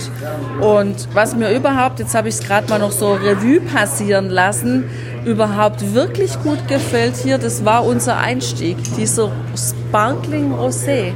Und 0.62 1.10
was 1.13 1.36
mir 1.36 1.52
überhaupt, 1.52 1.99
jetzt 1.99 2.15
habe 2.15 2.30
ich 2.30 2.36
es 2.36 2.41
gerade 2.41 2.69
mal 2.69 2.80
noch 2.80 2.93
so 2.93 3.12
Revue 3.13 3.60
passieren 3.60 4.30
lassen, 4.30 4.86
überhaupt 5.26 5.93
wirklich 5.93 6.41
gut 6.41 6.67
gefällt 6.69 7.17
hier, 7.17 7.38
das 7.38 7.65
war 7.65 7.86
unser 7.86 8.17
Einstieg, 8.17 8.78
dieser 8.97 9.32
Sparkling 9.56 10.54
Rosé. 10.54 11.12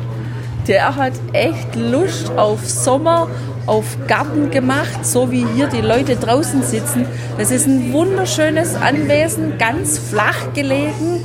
Der 0.67 0.95
hat 0.97 1.13
echt 1.32 1.75
Lust 1.75 2.30
auf 2.38 2.67
Sommer 2.69 3.30
auf 3.67 3.97
Garten 4.08 4.49
gemacht, 4.49 5.06
so 5.06 5.30
wie 5.32 5.45
hier 5.56 5.67
die 5.67 5.82
Leute 5.82 6.15
draußen 6.15 6.63
sitzen. 6.63 7.06
Das 7.38 7.51
ist 7.51 7.67
ein 7.67 7.93
wunderschönes 7.93 8.75
Anwesen, 8.75 9.58
ganz 9.58 9.97
flach 9.97 10.53
gelegen, 10.53 11.23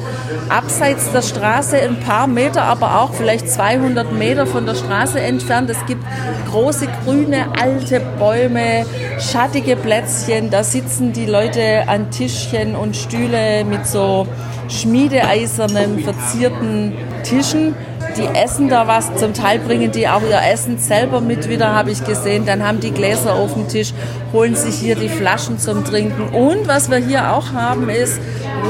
abseits 0.48 1.10
der 1.12 1.22
Straße 1.22 1.76
ein 1.80 1.98
paar 2.00 2.26
Meter, 2.26 2.62
aber 2.62 3.00
auch 3.00 3.14
vielleicht 3.14 3.48
200 3.48 4.12
Meter 4.12 4.46
von 4.46 4.66
der 4.66 4.74
Straße 4.74 5.20
entfernt. 5.20 5.70
Es 5.70 5.86
gibt 5.86 6.04
große 6.50 6.88
grüne 7.04 7.46
alte 7.60 8.00
Bäume, 8.18 8.84
schattige 9.18 9.76
Plätzchen. 9.76 10.50
Da 10.50 10.64
sitzen 10.64 11.12
die 11.12 11.26
Leute 11.26 11.84
an 11.86 12.10
Tischchen 12.10 12.74
und 12.74 12.96
Stühle 12.96 13.64
mit 13.64 13.86
so 13.86 14.26
schmiedeeisernen, 14.68 16.00
verzierten 16.00 16.94
Tischen 17.22 17.74
die 18.16 18.26
essen 18.26 18.68
da 18.68 18.86
was, 18.86 19.14
zum 19.16 19.34
Teil 19.34 19.58
bringen 19.58 19.90
die 19.92 20.08
auch 20.08 20.22
ihr 20.22 20.40
Essen 20.52 20.78
selber 20.78 21.20
mit 21.20 21.48
wieder, 21.48 21.74
habe 21.74 21.90
ich 21.90 22.04
gesehen. 22.04 22.46
Dann 22.46 22.66
haben 22.66 22.80
die 22.80 22.90
Gläser 22.90 23.34
auf 23.34 23.54
dem 23.54 23.68
Tisch, 23.68 23.92
holen 24.32 24.54
sich 24.54 24.76
hier 24.76 24.96
die 24.96 25.08
Flaschen 25.08 25.58
zum 25.58 25.84
Trinken. 25.84 26.28
Und 26.34 26.68
was 26.68 26.90
wir 26.90 26.98
hier 26.98 27.32
auch 27.32 27.52
haben, 27.52 27.88
ist, 27.88 28.20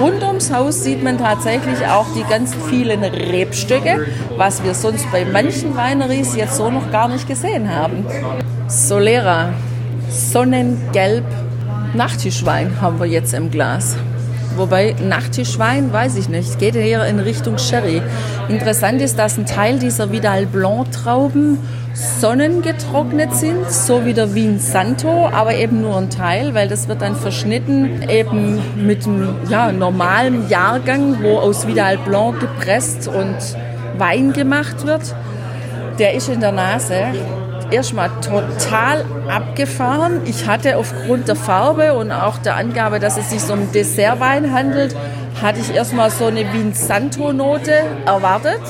rund 0.01 0.23
ums 0.23 0.53
Haus 0.53 0.83
sieht 0.85 1.03
man 1.03 1.19
tatsächlich 1.19 1.87
auch 1.87 2.07
die 2.15 2.25
ganz 2.29 2.55
vielen 2.69 3.03
Rebstöcke, 3.03 4.07
was 4.37 4.63
wir 4.65 4.75
sonst 4.75 5.11
bei 5.11 5.25
manchen 5.25 5.77
Weineries 5.77 6.35
jetzt 6.37 6.57
so 6.57 6.71
noch 6.71 6.91
gar 6.91 7.09
nicht 7.09 7.29
gesehen 7.29 7.75
haben. 7.75 8.07
Solera, 8.69 9.53
Sonnengelb, 10.09 11.25
Nachtischwein 11.95 12.81
haben 12.81 12.99
wir 12.99 13.07
jetzt 13.07 13.35
im 13.35 13.51
Glas. 13.51 13.97
Wobei 14.57 14.95
Nachtischwein, 15.03 15.93
weiß 15.93 16.17
ich 16.17 16.29
nicht, 16.29 16.59
geht 16.59 16.77
eher 16.77 17.07
in 17.07 17.19
Richtung 17.19 17.59
Sherry. 17.59 18.03
Interessant 18.49 19.01
ist, 19.01 19.19
dass 19.19 19.39
ein 19.39 19.47
Teil 19.47 19.79
dieser 19.79 20.13
Vidal 20.13 20.47
Blanc 20.47 20.93
Trauben 20.93 21.59
sonnengetrocknet 21.95 23.35
sind, 23.35 23.71
so 23.71 24.05
wie 24.05 24.15
der 24.15 24.35
Wien 24.35 24.59
Santo, 24.59 25.29
aber 25.29 25.55
eben 25.55 25.83
nur 25.83 25.97
ein 25.97 26.11
Teil, 26.11 26.55
weil 26.55 26.69
das 26.69 26.89
wird 26.89 27.03
dann 27.03 27.17
verschnitten 27.17 28.09
eben 28.09 28.61
mit 28.77 29.07
einem 29.07 29.37
ja, 29.49 29.73
normalen 29.73 30.49
Jahrgang, 30.49 31.23
wo 31.23 31.39
aus 31.39 31.67
Vidal 31.67 31.99
Blanc 31.99 32.41
gepresst 32.41 33.09
und 33.09 33.37
Wein 33.99 34.33
gemacht 34.33 34.87
wird. 34.87 35.15
Der 35.99 36.15
ist 36.15 36.29
in 36.29 36.41
der 36.41 36.53
Nase 36.53 36.95
erstmal 37.73 38.11
total 38.21 39.05
abgefahren. 39.29 40.21
Ich 40.27 40.47
hatte 40.47 40.77
aufgrund 40.77 41.29
der 41.29 41.37
Farbe 41.37 41.95
und 41.95 42.13
auch 42.13 42.39
der 42.39 42.57
Angabe, 42.57 43.01
dass 43.01 43.17
es 43.17 43.31
sich 43.31 43.51
um 43.51 43.73
Dessertwein 43.73 44.53
handelt, 44.53 44.95
hatte 45.41 45.61
ich 45.61 45.75
erstmal 45.75 46.11
so 46.11 46.27
eine 46.27 46.53
Vinsanto-Note 46.53 47.73
erwartet, 48.07 48.61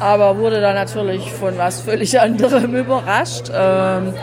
aber 0.00 0.38
wurde 0.38 0.60
dann 0.60 0.74
natürlich 0.74 1.30
von 1.32 1.56
was 1.58 1.80
völlig 1.80 2.20
anderem 2.20 2.74
überrascht. 2.74 3.50
Ähm, 3.54 4.14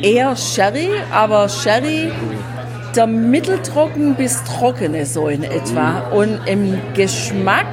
eher 0.00 0.34
Sherry, 0.36 0.90
aber 1.12 1.48
Sherry 1.48 2.10
der 2.96 3.06
mitteltrocken 3.06 4.14
bis 4.14 4.42
trockene 4.44 5.06
so 5.06 5.28
in 5.28 5.44
etwa. 5.44 6.00
Und 6.10 6.40
im 6.46 6.80
Geschmack 6.94 7.66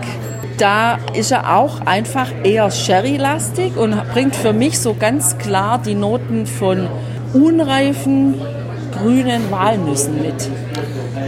da 0.58 0.98
ist 1.14 1.32
er 1.32 1.56
auch 1.56 1.82
einfach 1.86 2.30
eher 2.44 2.72
Sherry-lastig 2.72 3.78
und 3.78 3.96
bringt 4.12 4.36
für 4.36 4.54
mich 4.54 4.80
so 4.80 4.96
ganz 4.96 5.38
klar 5.38 5.80
die 5.84 5.96
Noten 5.96 6.46
von 6.46 6.88
unreifen 7.34 8.36
grünen 8.98 9.52
Walnüssen 9.52 10.22
mit. 10.22 10.50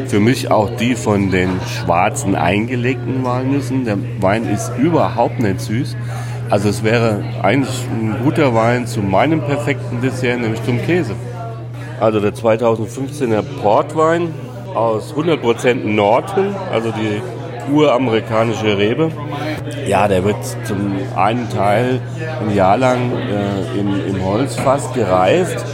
Für 0.08 0.20
mich 0.20 0.50
auch 0.50 0.70
die 0.78 0.96
von 0.96 1.30
den 1.30 1.60
schwarzen 1.68 2.36
eingelegten 2.36 3.24
Walnüssen. 3.24 3.86
Der 3.86 3.98
Wein 4.20 4.50
ist 4.50 4.72
überhaupt 4.78 5.39
nicht 5.39 5.62
süß. 5.62 5.96
Also 6.50 6.70
es 6.70 6.84
wäre 6.84 7.24
eigentlich 7.44 7.86
ein 7.92 8.15
guter 8.24 8.56
Wein 8.56 8.88
zu 8.88 9.02
meinem 9.02 9.42
perfekten 9.42 10.02
Dessert, 10.02 10.42
nämlich 10.42 10.63
zum 10.63 10.82
Käse. 10.82 11.13
Also 12.00 12.20
der 12.20 12.34
2015er 12.34 13.44
Portwein 13.62 14.34
aus 14.74 15.13
100% 15.13 15.76
Norton, 15.86 16.56
also 16.72 16.92
die 16.92 17.22
uramerikanische 17.71 18.77
Rebe. 18.77 19.12
Ja, 19.88 20.08
der 20.08 20.23
wird 20.23 20.38
zum 20.63 20.93
einen 21.15 21.49
Teil 21.49 22.01
ein 22.41 22.55
Jahr 22.55 22.77
lang 22.77 23.12
äh, 23.12 23.79
im, 23.79 24.15
im 24.15 24.25
Holzfass 24.25 24.93
gereift 24.93 25.65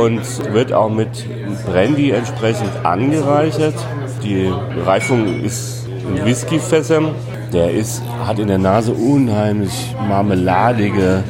und 0.00 0.52
wird 0.52 0.72
auch 0.72 0.90
mit 0.90 1.26
Brandy 1.66 2.10
entsprechend 2.10 2.70
angereichert. 2.84 3.74
Die 4.22 4.50
Reifung 4.84 5.42
ist 5.42 5.86
in 6.08 6.24
Whiskyfässern. 6.24 7.14
Der 7.52 7.70
ist, 7.70 8.02
hat 8.24 8.38
in 8.38 8.48
der 8.48 8.58
Nase 8.58 8.92
unheimlich 8.92 9.94
marmeladige 10.08 11.22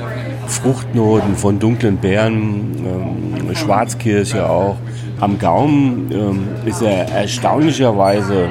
Fruchtnoten 0.47 1.37
von 1.37 1.59
dunklen 1.59 1.99
Beeren, 1.99 2.77
ähm, 2.87 3.55
Schwarzkirsche 3.55 4.49
auch. 4.49 4.77
Am 5.21 5.39
Gaumen 5.39 6.11
ähm, 6.13 6.49
ist 6.67 6.83
er 6.83 7.09
erstaunlicherweise 7.09 8.49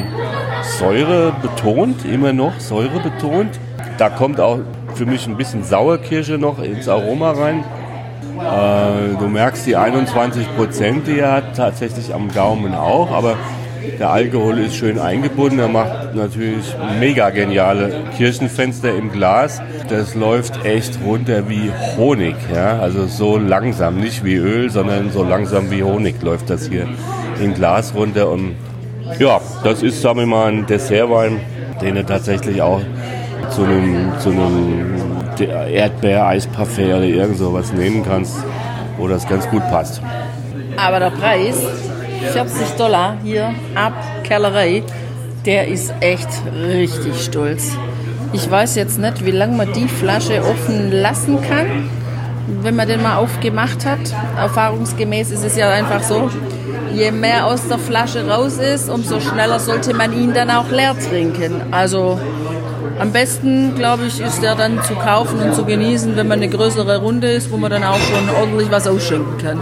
Säure 0.66 1.34
betont, 1.42 2.06
immer 2.06 2.34
noch 2.34 2.60
Säure 2.60 3.00
betont. 3.00 3.60
Da 3.98 4.10
kommt 4.10 4.40
auch 4.40 4.60
für 4.96 5.06
mich 5.06 5.26
ein 5.28 5.38
bisschen 5.38 5.64
Sauerkirsche 5.64 6.38
noch 6.38 6.62
ins 6.62 6.90
Aroma 6.90 7.32
rein. 7.32 7.64
Äh, 8.40 9.18
du 9.18 9.28
merkst 9.28 9.66
die 9.66 9.76
21 9.76 10.56
Prozent, 10.56 11.08
die 11.08 11.20
er 11.20 11.32
hat, 11.34 11.56
tatsächlich 11.56 12.14
am 12.14 12.30
Gaumen 12.32 12.74
auch, 12.76 13.12
aber 13.12 13.38
der 14.00 14.10
Alkohol 14.10 14.60
ist 14.60 14.76
schön 14.76 15.00
eingebunden. 15.00 15.60
Er 15.60 15.68
macht 15.68 16.16
natürlich 16.16 16.76
mega 17.00 17.30
geniale 17.30 18.04
Kirchenfenster 18.18 18.94
im 18.94 19.12
Glas. 19.12 19.62
Das 19.90 20.16
läuft 20.16 20.66
echt 20.66 21.00
runter 21.06 21.48
wie 21.48 21.72
Honig. 21.96 22.36
Ja? 22.54 22.80
Also 22.80 23.06
so 23.08 23.38
langsam, 23.38 23.98
nicht 23.98 24.26
wie 24.26 24.36
Öl, 24.36 24.70
sondern 24.70 25.12
so 25.12 25.24
langsam 25.24 25.72
wie 25.72 25.84
Honig 25.84 26.22
läuft 26.22 26.50
das 26.50 26.68
hier 26.68 26.88
im 27.42 27.54
Glas 27.54 27.94
runter. 27.96 28.30
Und 28.30 28.56
ja, 29.20 29.40
das 29.64 29.84
ist, 29.84 30.02
sagen 30.02 30.20
wir 30.20 30.26
mal, 30.26 30.52
ein 30.52 30.66
Dessertwein, 30.66 31.40
den 31.82 31.96
du 31.96 32.06
tatsächlich 32.06 32.62
auch 32.62 32.82
zu 33.50 33.64
einem, 33.64 34.12
zu 34.20 34.30
einem 34.30 34.96
Erdbeer-Eisparfait 35.40 36.88
oder 36.88 37.04
irgend 37.04 37.38
sowas 37.38 37.74
nehmen 37.74 38.04
kannst, 38.06 38.36
wo 38.98 39.08
das 39.08 39.28
ganz 39.28 39.48
gut 39.50 39.62
passt. 39.70 40.02
Aber 40.78 41.00
der 41.00 41.12
Preis, 41.12 41.58
40 42.34 42.70
Dollar 42.78 43.18
hier 43.24 43.54
ab 43.76 43.94
Kellerei, 44.24 44.84
der 45.46 45.68
ist 45.68 45.94
echt 46.00 46.30
richtig 46.68 47.24
stolz. 47.24 47.78
Ich 48.34 48.50
weiß 48.50 48.76
jetzt 48.76 49.00
nicht, 49.00 49.26
wie 49.26 49.32
lange 49.32 49.56
man 49.56 49.72
die 49.74 49.88
Flasche 49.88 50.42
offen 50.42 50.92
lassen 50.92 51.42
kann, 51.42 51.90
wenn 52.62 52.76
man 52.76 52.88
den 52.88 53.02
mal 53.02 53.18
aufgemacht 53.18 53.86
hat. 53.86 54.00
Erfahrungsgemäß 54.38 55.32
ist 55.32 55.46
es 55.46 55.56
ja 55.56 55.70
einfach 55.70 56.04
so, 56.04 56.30
je 56.96 57.12
mehr 57.12 57.46
aus 57.46 57.68
der 57.68 57.78
Flasche 57.78 58.28
raus 58.28 58.58
ist, 58.58 58.90
umso 58.90 59.20
schneller 59.20 59.60
sollte 59.60 59.94
man 59.94 60.14
ihn 60.14 60.34
dann 60.34 60.50
auch 60.50 60.70
leer 60.72 60.96
trinken. 60.98 61.62
Also 61.72 62.20
am 63.00 63.12
besten, 63.12 63.76
glaube 63.76 64.06
ich, 64.06 64.22
ist 64.22 64.42
der 64.42 64.56
dann 64.56 64.82
zu 64.84 64.96
kaufen 64.96 65.40
und 65.40 65.54
zu 65.54 65.66
genießen, 65.66 66.16
wenn 66.16 66.28
man 66.28 66.40
eine 66.42 66.50
größere 66.50 67.00
Runde 67.02 67.30
ist, 67.32 67.52
wo 67.52 67.58
man 67.58 67.70
dann 67.70 67.84
auch 67.84 68.00
schon 68.00 68.30
ordentlich 68.30 68.72
was 68.72 68.88
ausschenken 68.88 69.38
kann. 69.38 69.60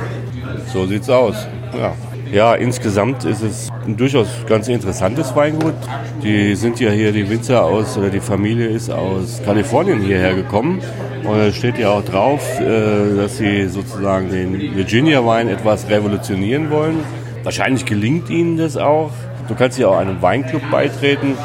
So 0.72 0.86
sieht's 0.86 1.10
aus. 1.10 1.36
Ja. 1.78 1.94
Ja, 2.32 2.56
insgesamt 2.56 3.26
ist 3.26 3.44
es 3.44 3.70
ein 3.86 3.96
durchaus 3.96 4.28
ganz 4.48 4.68
interessantes 4.68 5.36
Weingut. 5.36 5.76
Die 6.24 6.56
sind 6.56 6.80
ja 6.80 6.90
hier, 6.90 7.12
die 7.12 7.30
Winzer 7.30 7.64
aus, 7.64 7.96
oder 7.96 8.10
die 8.10 8.20
Familie 8.20 8.70
ist 8.70 8.90
aus 8.90 9.40
Kalifornien 9.46 10.02
hierher 10.02 10.34
gekommen. 10.34 10.82
Und 11.24 11.40
es 11.40 11.56
steht 11.56 11.78
ja 11.78 11.92
auch 11.92 12.04
drauf, 12.04 12.42
äh, 12.60 13.16
dass 13.16 13.38
sie 13.38 13.68
sozusagen 13.68 14.32
den 14.32 14.76
Virginia-Wein 14.76 15.48
etwas 15.48 15.88
revolutionieren 15.88 16.72
wollen. 16.72 17.02
Wahrscheinlich 17.44 17.86
gelingt 17.86 18.30
ihnen 18.30 18.58
das 18.58 18.78
auch. 18.78 19.12
Du 19.48 19.56
kannst 19.56 19.78
ja 19.78 19.88
auch 19.88 19.98
einem 19.98 20.22
Weinclub 20.22 20.62
beitreten, 20.72 21.38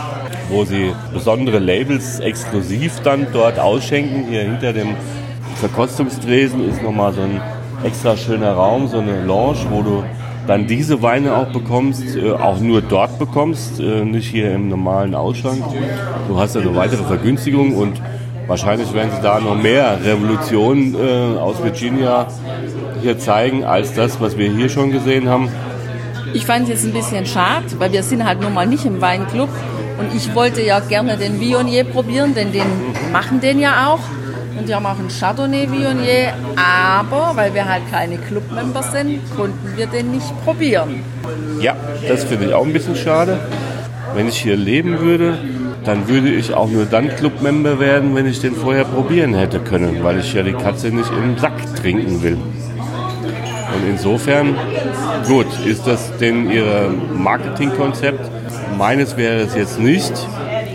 wo 0.48 0.64
sie 0.64 0.92
besondere 1.12 1.58
Labels 1.58 2.20
exklusiv 2.20 3.00
dann 3.02 3.26
dort 3.32 3.58
ausschenken. 3.58 4.26
Hier 4.30 4.42
hinter 4.42 4.72
dem 4.72 4.94
Verkostungstresen 5.56 6.68
ist 6.68 6.82
nochmal 6.82 7.12
so 7.12 7.22
ein 7.22 7.40
extra 7.82 8.16
schöner 8.16 8.52
Raum, 8.52 8.86
so 8.86 8.98
eine 8.98 9.24
Lounge, 9.24 9.58
wo 9.70 9.82
du 9.82 10.04
dann 10.46 10.66
diese 10.66 11.02
Weine 11.02 11.36
auch 11.36 11.52
bekommst, 11.52 12.16
äh, 12.16 12.30
auch 12.32 12.58
nur 12.60 12.80
dort 12.80 13.18
bekommst, 13.18 13.80
äh, 13.80 14.04
nicht 14.04 14.30
hier 14.30 14.54
im 14.54 14.68
normalen 14.68 15.14
Ausschank. 15.14 15.62
Du 16.28 16.38
hast 16.38 16.56
eine 16.56 16.74
weitere 16.74 17.04
Vergünstigung 17.04 17.74
und 17.74 18.00
wahrscheinlich 18.46 18.94
werden 18.94 19.10
sie 19.14 19.20
da 19.20 19.40
noch 19.40 19.60
mehr 19.60 19.98
Revolutionen 20.02 20.94
äh, 20.94 21.38
aus 21.38 21.62
Virginia 21.62 22.28
hier 23.02 23.18
zeigen, 23.18 23.64
als 23.64 23.94
das, 23.94 24.20
was 24.20 24.38
wir 24.38 24.50
hier 24.50 24.68
schon 24.68 24.90
gesehen 24.90 25.28
haben. 25.28 25.50
Ich 26.32 26.46
fand 26.46 26.64
es 26.64 26.68
jetzt 26.68 26.84
ein 26.84 26.92
bisschen 26.92 27.26
schade, 27.26 27.66
weil 27.78 27.92
wir 27.92 28.02
sind 28.02 28.24
halt 28.24 28.40
nun 28.40 28.54
mal 28.54 28.66
nicht 28.66 28.84
im 28.84 29.00
Weinclub 29.00 29.48
und 29.98 30.14
ich 30.14 30.34
wollte 30.34 30.62
ja 30.62 30.80
gerne 30.80 31.16
den 31.16 31.40
Viognier 31.40 31.84
probieren, 31.84 32.34
denn 32.34 32.52
den 32.52 32.66
machen 33.12 33.40
den 33.40 33.58
ja 33.58 33.88
auch. 33.88 34.00
Und 34.58 34.68
die 34.68 34.74
haben 34.74 34.86
auch 34.86 34.98
einen 34.98 35.08
Chardonnay 35.08 35.70
Viognier, 35.70 36.32
aber 36.56 37.32
weil 37.36 37.54
wir 37.54 37.64
halt 37.68 37.82
keine 37.90 38.18
Clubmember 38.18 38.82
sind, 38.82 39.20
konnten 39.36 39.76
wir 39.76 39.86
den 39.86 40.10
nicht 40.10 40.44
probieren. 40.44 41.02
Ja, 41.60 41.76
das 42.06 42.24
finde 42.24 42.46
ich 42.46 42.54
auch 42.54 42.64
ein 42.64 42.72
bisschen 42.72 42.96
schade. 42.96 43.38
Wenn 44.14 44.28
ich 44.28 44.38
hier 44.38 44.56
leben 44.56 44.98
würde, 45.00 45.38
dann 45.84 46.08
würde 46.08 46.30
ich 46.30 46.52
auch 46.52 46.68
nur 46.68 46.86
dann 46.86 47.08
Clubmember 47.08 47.78
werden, 47.78 48.14
wenn 48.14 48.26
ich 48.26 48.40
den 48.40 48.54
vorher 48.54 48.84
probieren 48.84 49.34
hätte 49.34 49.60
können, 49.60 50.02
weil 50.02 50.18
ich 50.18 50.34
ja 50.34 50.42
die 50.42 50.52
Katze 50.52 50.88
nicht 50.88 51.10
im 51.10 51.38
Sack 51.38 51.54
trinken 51.76 52.22
will. 52.22 52.36
Und 53.78 53.88
insofern, 53.88 54.56
gut, 55.28 55.46
ist 55.64 55.86
das 55.86 56.10
denn 56.18 56.50
Ihr 56.50 56.90
Marketingkonzept? 57.14 58.28
Meines 58.76 59.16
wäre 59.16 59.40
es 59.42 59.54
jetzt 59.54 59.78
nicht, 59.78 60.12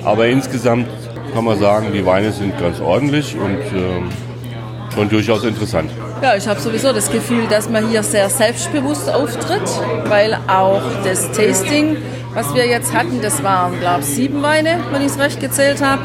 aber 0.06 0.28
insgesamt 0.28 0.88
kann 1.34 1.44
man 1.44 1.60
sagen, 1.60 1.88
die 1.94 2.06
Weine 2.06 2.32
sind 2.32 2.58
ganz 2.60 2.80
ordentlich 2.80 3.36
und 3.36 3.58
äh, 3.58 4.94
schon 4.94 5.10
durchaus 5.10 5.44
interessant. 5.44 5.92
Ja, 6.22 6.36
ich 6.36 6.48
habe 6.48 6.62
sowieso 6.62 6.94
das 6.94 7.12
Gefühl, 7.12 7.46
dass 7.50 7.70
man 7.70 7.90
hier 7.90 8.04
sehr 8.04 8.30
selbstbewusst 8.30 9.10
auftritt, 9.10 9.70
weil 10.06 10.38
auch 10.48 10.82
das 11.04 11.30
Tasting, 11.32 11.98
was 12.34 12.54
wir 12.56 12.68
jetzt 12.68 12.94
hatten, 12.94 13.20
das 13.22 13.44
waren, 13.44 13.80
glaube 13.82 14.02
ich, 14.02 14.06
sieben 14.06 14.42
Weine, 14.42 14.80
wenn 14.92 15.02
ich 15.02 15.08
es 15.08 15.20
recht 15.20 15.42
gezählt 15.42 15.82
habe. 15.82 16.04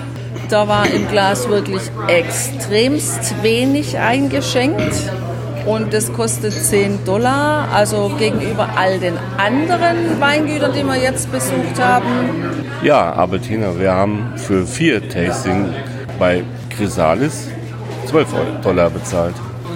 Da 0.49 0.67
war 0.67 0.91
im 0.91 1.07
Glas 1.09 1.49
wirklich 1.49 1.83
extremst 2.09 3.43
wenig 3.43 3.99
eingeschenkt 3.99 4.95
und 5.69 5.93
das 5.93 6.11
kostet 6.13 6.53
10 6.53 7.05
Dollar. 7.05 7.69
Also 7.73 8.11
gegenüber 8.19 8.69
all 8.77 8.99
den 8.99 9.15
anderen 9.37 10.19
Weingütern, 10.19 10.73
die 10.73 10.83
wir 10.83 10.97
jetzt 10.97 11.31
besucht 11.31 11.79
haben. 11.79 12.07
Ja, 12.83 13.13
aber 13.13 13.41
Tina, 13.41 13.79
wir 13.79 13.93
haben 13.93 14.33
für 14.37 14.67
vier 14.67 15.07
Tasting 15.09 15.67
bei 16.19 16.43
Chrysalis 16.75 17.49
12 18.07 18.29
Dollar 18.63 18.89
bezahlt. 18.91 19.35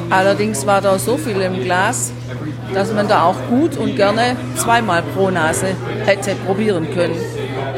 Allerdings 0.09 0.67
war 0.67 0.81
da 0.81 0.99
so 0.99 1.17
viel 1.17 1.41
im 1.41 1.63
Glas, 1.63 2.13
dass 2.75 2.93
man 2.93 3.09
da 3.09 3.25
auch 3.25 3.37
gut 3.49 3.77
und 3.77 3.97
gerne 3.97 4.37
zweimal 4.57 5.03
pro 5.15 5.31
Nase 5.31 5.69
hätte 6.05 6.35
probieren 6.47 6.87
können. 6.95 7.17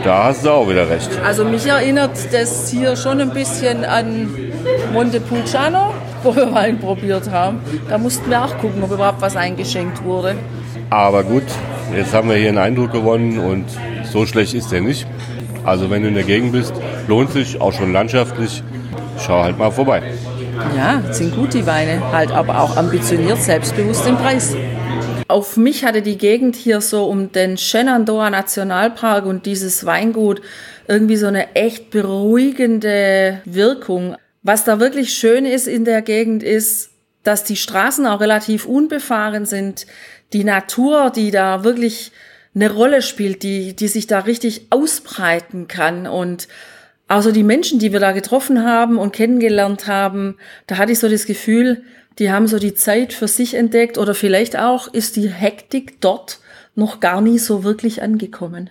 Da 0.05 0.25
hast 0.25 0.45
du 0.45 0.51
auch 0.51 0.69
wieder 0.69 0.89
recht. 0.89 1.11
Also 1.25 1.45
mich 1.45 1.67
erinnert 1.67 2.17
das 2.33 2.69
hier 2.71 2.97
schon 2.97 3.21
ein 3.21 3.31
bisschen 3.31 3.85
an 3.85 4.29
Montepulciano 4.93 5.94
wo 5.94 5.94
wir 6.25 6.55
Wein 6.55 6.79
probiert 6.79 7.31
haben. 7.31 7.61
Da 7.89 7.99
mussten 7.99 8.31
wir 8.31 8.45
auch 8.45 8.57
gucken, 8.59 8.83
ob 8.83 8.91
überhaupt 8.91 9.21
was 9.21 9.37
eingeschenkt 9.37 10.03
wurde. 10.05 10.37
Aber 10.91 11.25
gut, 11.25 11.45
jetzt 11.97 12.15
haben 12.15 12.29
wir 12.29 12.37
hier 12.37 12.51
einen 12.51 12.59
Eindruck 12.59 12.93
gewonnen 12.93 13.39
und 13.39 13.65
so 14.13 14.27
schlecht 14.27 14.55
ist 14.55 14.71
der 14.71 14.81
nicht. 14.81 15.07
Also 15.65 15.91
wenn 15.91 16.03
du 16.03 16.09
in 16.09 16.15
der 16.15 16.25
Gegend 16.25 16.53
bist, 16.53 16.75
lohnt 17.09 17.33
sich, 17.33 17.61
auch 17.61 17.73
schon 17.73 17.93
landschaftlich, 17.93 18.63
schau 19.19 19.43
halt 19.43 19.59
mal 19.59 19.71
vorbei. 19.71 20.03
Ja, 20.77 21.03
sind 21.13 21.35
gut 21.35 21.55
die 21.55 21.67
Weine, 21.67 22.01
halt 22.13 22.31
aber 22.31 22.61
auch 22.61 22.77
ambitioniert, 22.77 23.43
selbstbewusst 23.43 24.07
im 24.07 24.17
Preis. 24.17 24.55
Auf 25.27 25.57
mich 25.57 25.85
hatte 25.85 26.03
die 26.03 26.19
Gegend 26.19 26.55
hier 26.55 26.81
so 26.81 27.07
um 27.07 27.33
den 27.33 27.57
Shenandoah 27.57 28.31
Nationalpark 28.31 29.25
und 29.25 29.47
dieses 29.47 29.87
Weingut 29.87 30.43
irgendwie 30.87 31.17
so 31.17 31.27
eine 31.27 31.55
echt 31.57 31.91
beruhigende 31.91 33.41
Wirkung. 33.47 34.17
Was 34.45 34.63
da 34.63 34.79
wirklich 34.79 35.15
schön 35.15 35.47
ist 35.47 35.67
in 35.67 35.85
der 35.85 36.03
Gegend 36.03 36.43
ist, 36.43 36.91
dass 37.23 37.45
die 37.45 37.57
Straßen 37.57 38.07
auch 38.07 38.21
relativ 38.21 38.67
unbefahren 38.67 39.47
sind. 39.47 39.87
Die 40.35 40.45
Natur, 40.45 41.11
die 41.11 41.31
da 41.31 41.65
wirklich 41.65 42.13
eine 42.55 42.71
Rolle 42.71 43.01
spielt, 43.01 43.43
die, 43.43 43.75
die 43.75 43.89
sich 43.89 44.07
da 44.07 44.21
richtig 44.21 44.67
ausbreiten 44.69 45.67
kann 45.67 46.07
und 46.07 46.47
also 47.09 47.33
die 47.33 47.43
Menschen, 47.43 47.79
die 47.79 47.93
wir 47.93 48.01
da 48.01 48.13
getroffen 48.13 48.65
haben 48.65 48.99
und 48.99 49.13
kennengelernt 49.13 49.87
haben, 49.87 50.37
da 50.67 50.77
hatte 50.77 50.93
ich 50.93 50.99
so 50.99 51.09
das 51.09 51.27
Gefühl, 51.27 51.83
die 52.19 52.31
haben 52.31 52.47
so 52.47 52.59
die 52.59 52.75
Zeit 52.75 53.13
für 53.15 53.29
sich 53.29 53.55
entdeckt 53.55 53.97
oder 53.99 54.15
vielleicht 54.15 54.59
auch 54.59 54.93
ist 54.93 55.17
die 55.17 55.29
Hektik 55.29 56.01
dort 56.01 56.41
noch 56.75 57.01
gar 57.01 57.21
nie 57.21 57.39
so 57.39 57.65
wirklich 57.65 58.03
angekommen. 58.03 58.71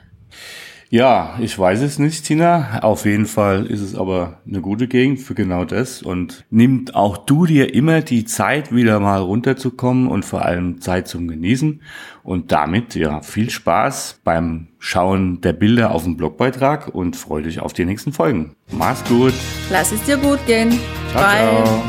Ja, 0.94 1.34
ich 1.40 1.58
weiß 1.58 1.82
es 1.82 1.98
nicht, 1.98 2.24
Tina. 2.24 2.78
Auf 2.84 3.06
jeden 3.06 3.26
Fall 3.26 3.66
ist 3.66 3.82
es 3.82 3.96
aber 3.96 4.38
eine 4.48 4.62
gute 4.62 4.88
Gegend 4.88 5.20
für 5.20 5.34
genau 5.34 5.66
das. 5.66 6.04
Und 6.04 6.46
nimmt 6.52 6.94
auch 6.94 7.18
du 7.18 7.48
dir 7.48 7.74
immer 7.74 8.02
die 8.02 8.26
Zeit, 8.26 8.72
wieder 8.72 9.00
mal 9.00 9.20
runterzukommen 9.20 10.08
und 10.08 10.24
vor 10.24 10.46
allem 10.46 10.82
Zeit 10.82 11.08
zum 11.08 11.28
Genießen. 11.28 11.82
Und 12.22 12.52
damit, 12.52 12.94
ja, 12.94 13.22
viel 13.22 13.50
Spaß 13.50 14.20
beim 14.24 14.68
Schauen 14.78 15.42
der 15.42 15.54
Bilder 15.54 15.96
auf 15.96 16.04
dem 16.04 16.16
Blogbeitrag 16.16 16.94
und 16.94 17.16
freu 17.16 17.42
dich 17.42 17.60
auf 17.60 17.74
die 17.74 17.86
nächsten 17.86 18.14
Folgen. 18.14 18.56
Mach's 18.72 19.04
gut. 19.06 19.34
Lass 19.72 19.92
es 19.92 20.04
dir 20.04 20.18
gut 20.18 20.46
gehen. 20.46 20.80
Ciao, 21.10 21.24
Bye. 21.24 21.64
Ciao. 21.64 21.84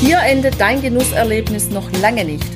Hier 0.00 0.18
endet 0.20 0.60
dein 0.60 0.80
Genusserlebnis 0.80 1.68
noch 1.70 1.90
lange 2.00 2.24
nicht. 2.24 2.55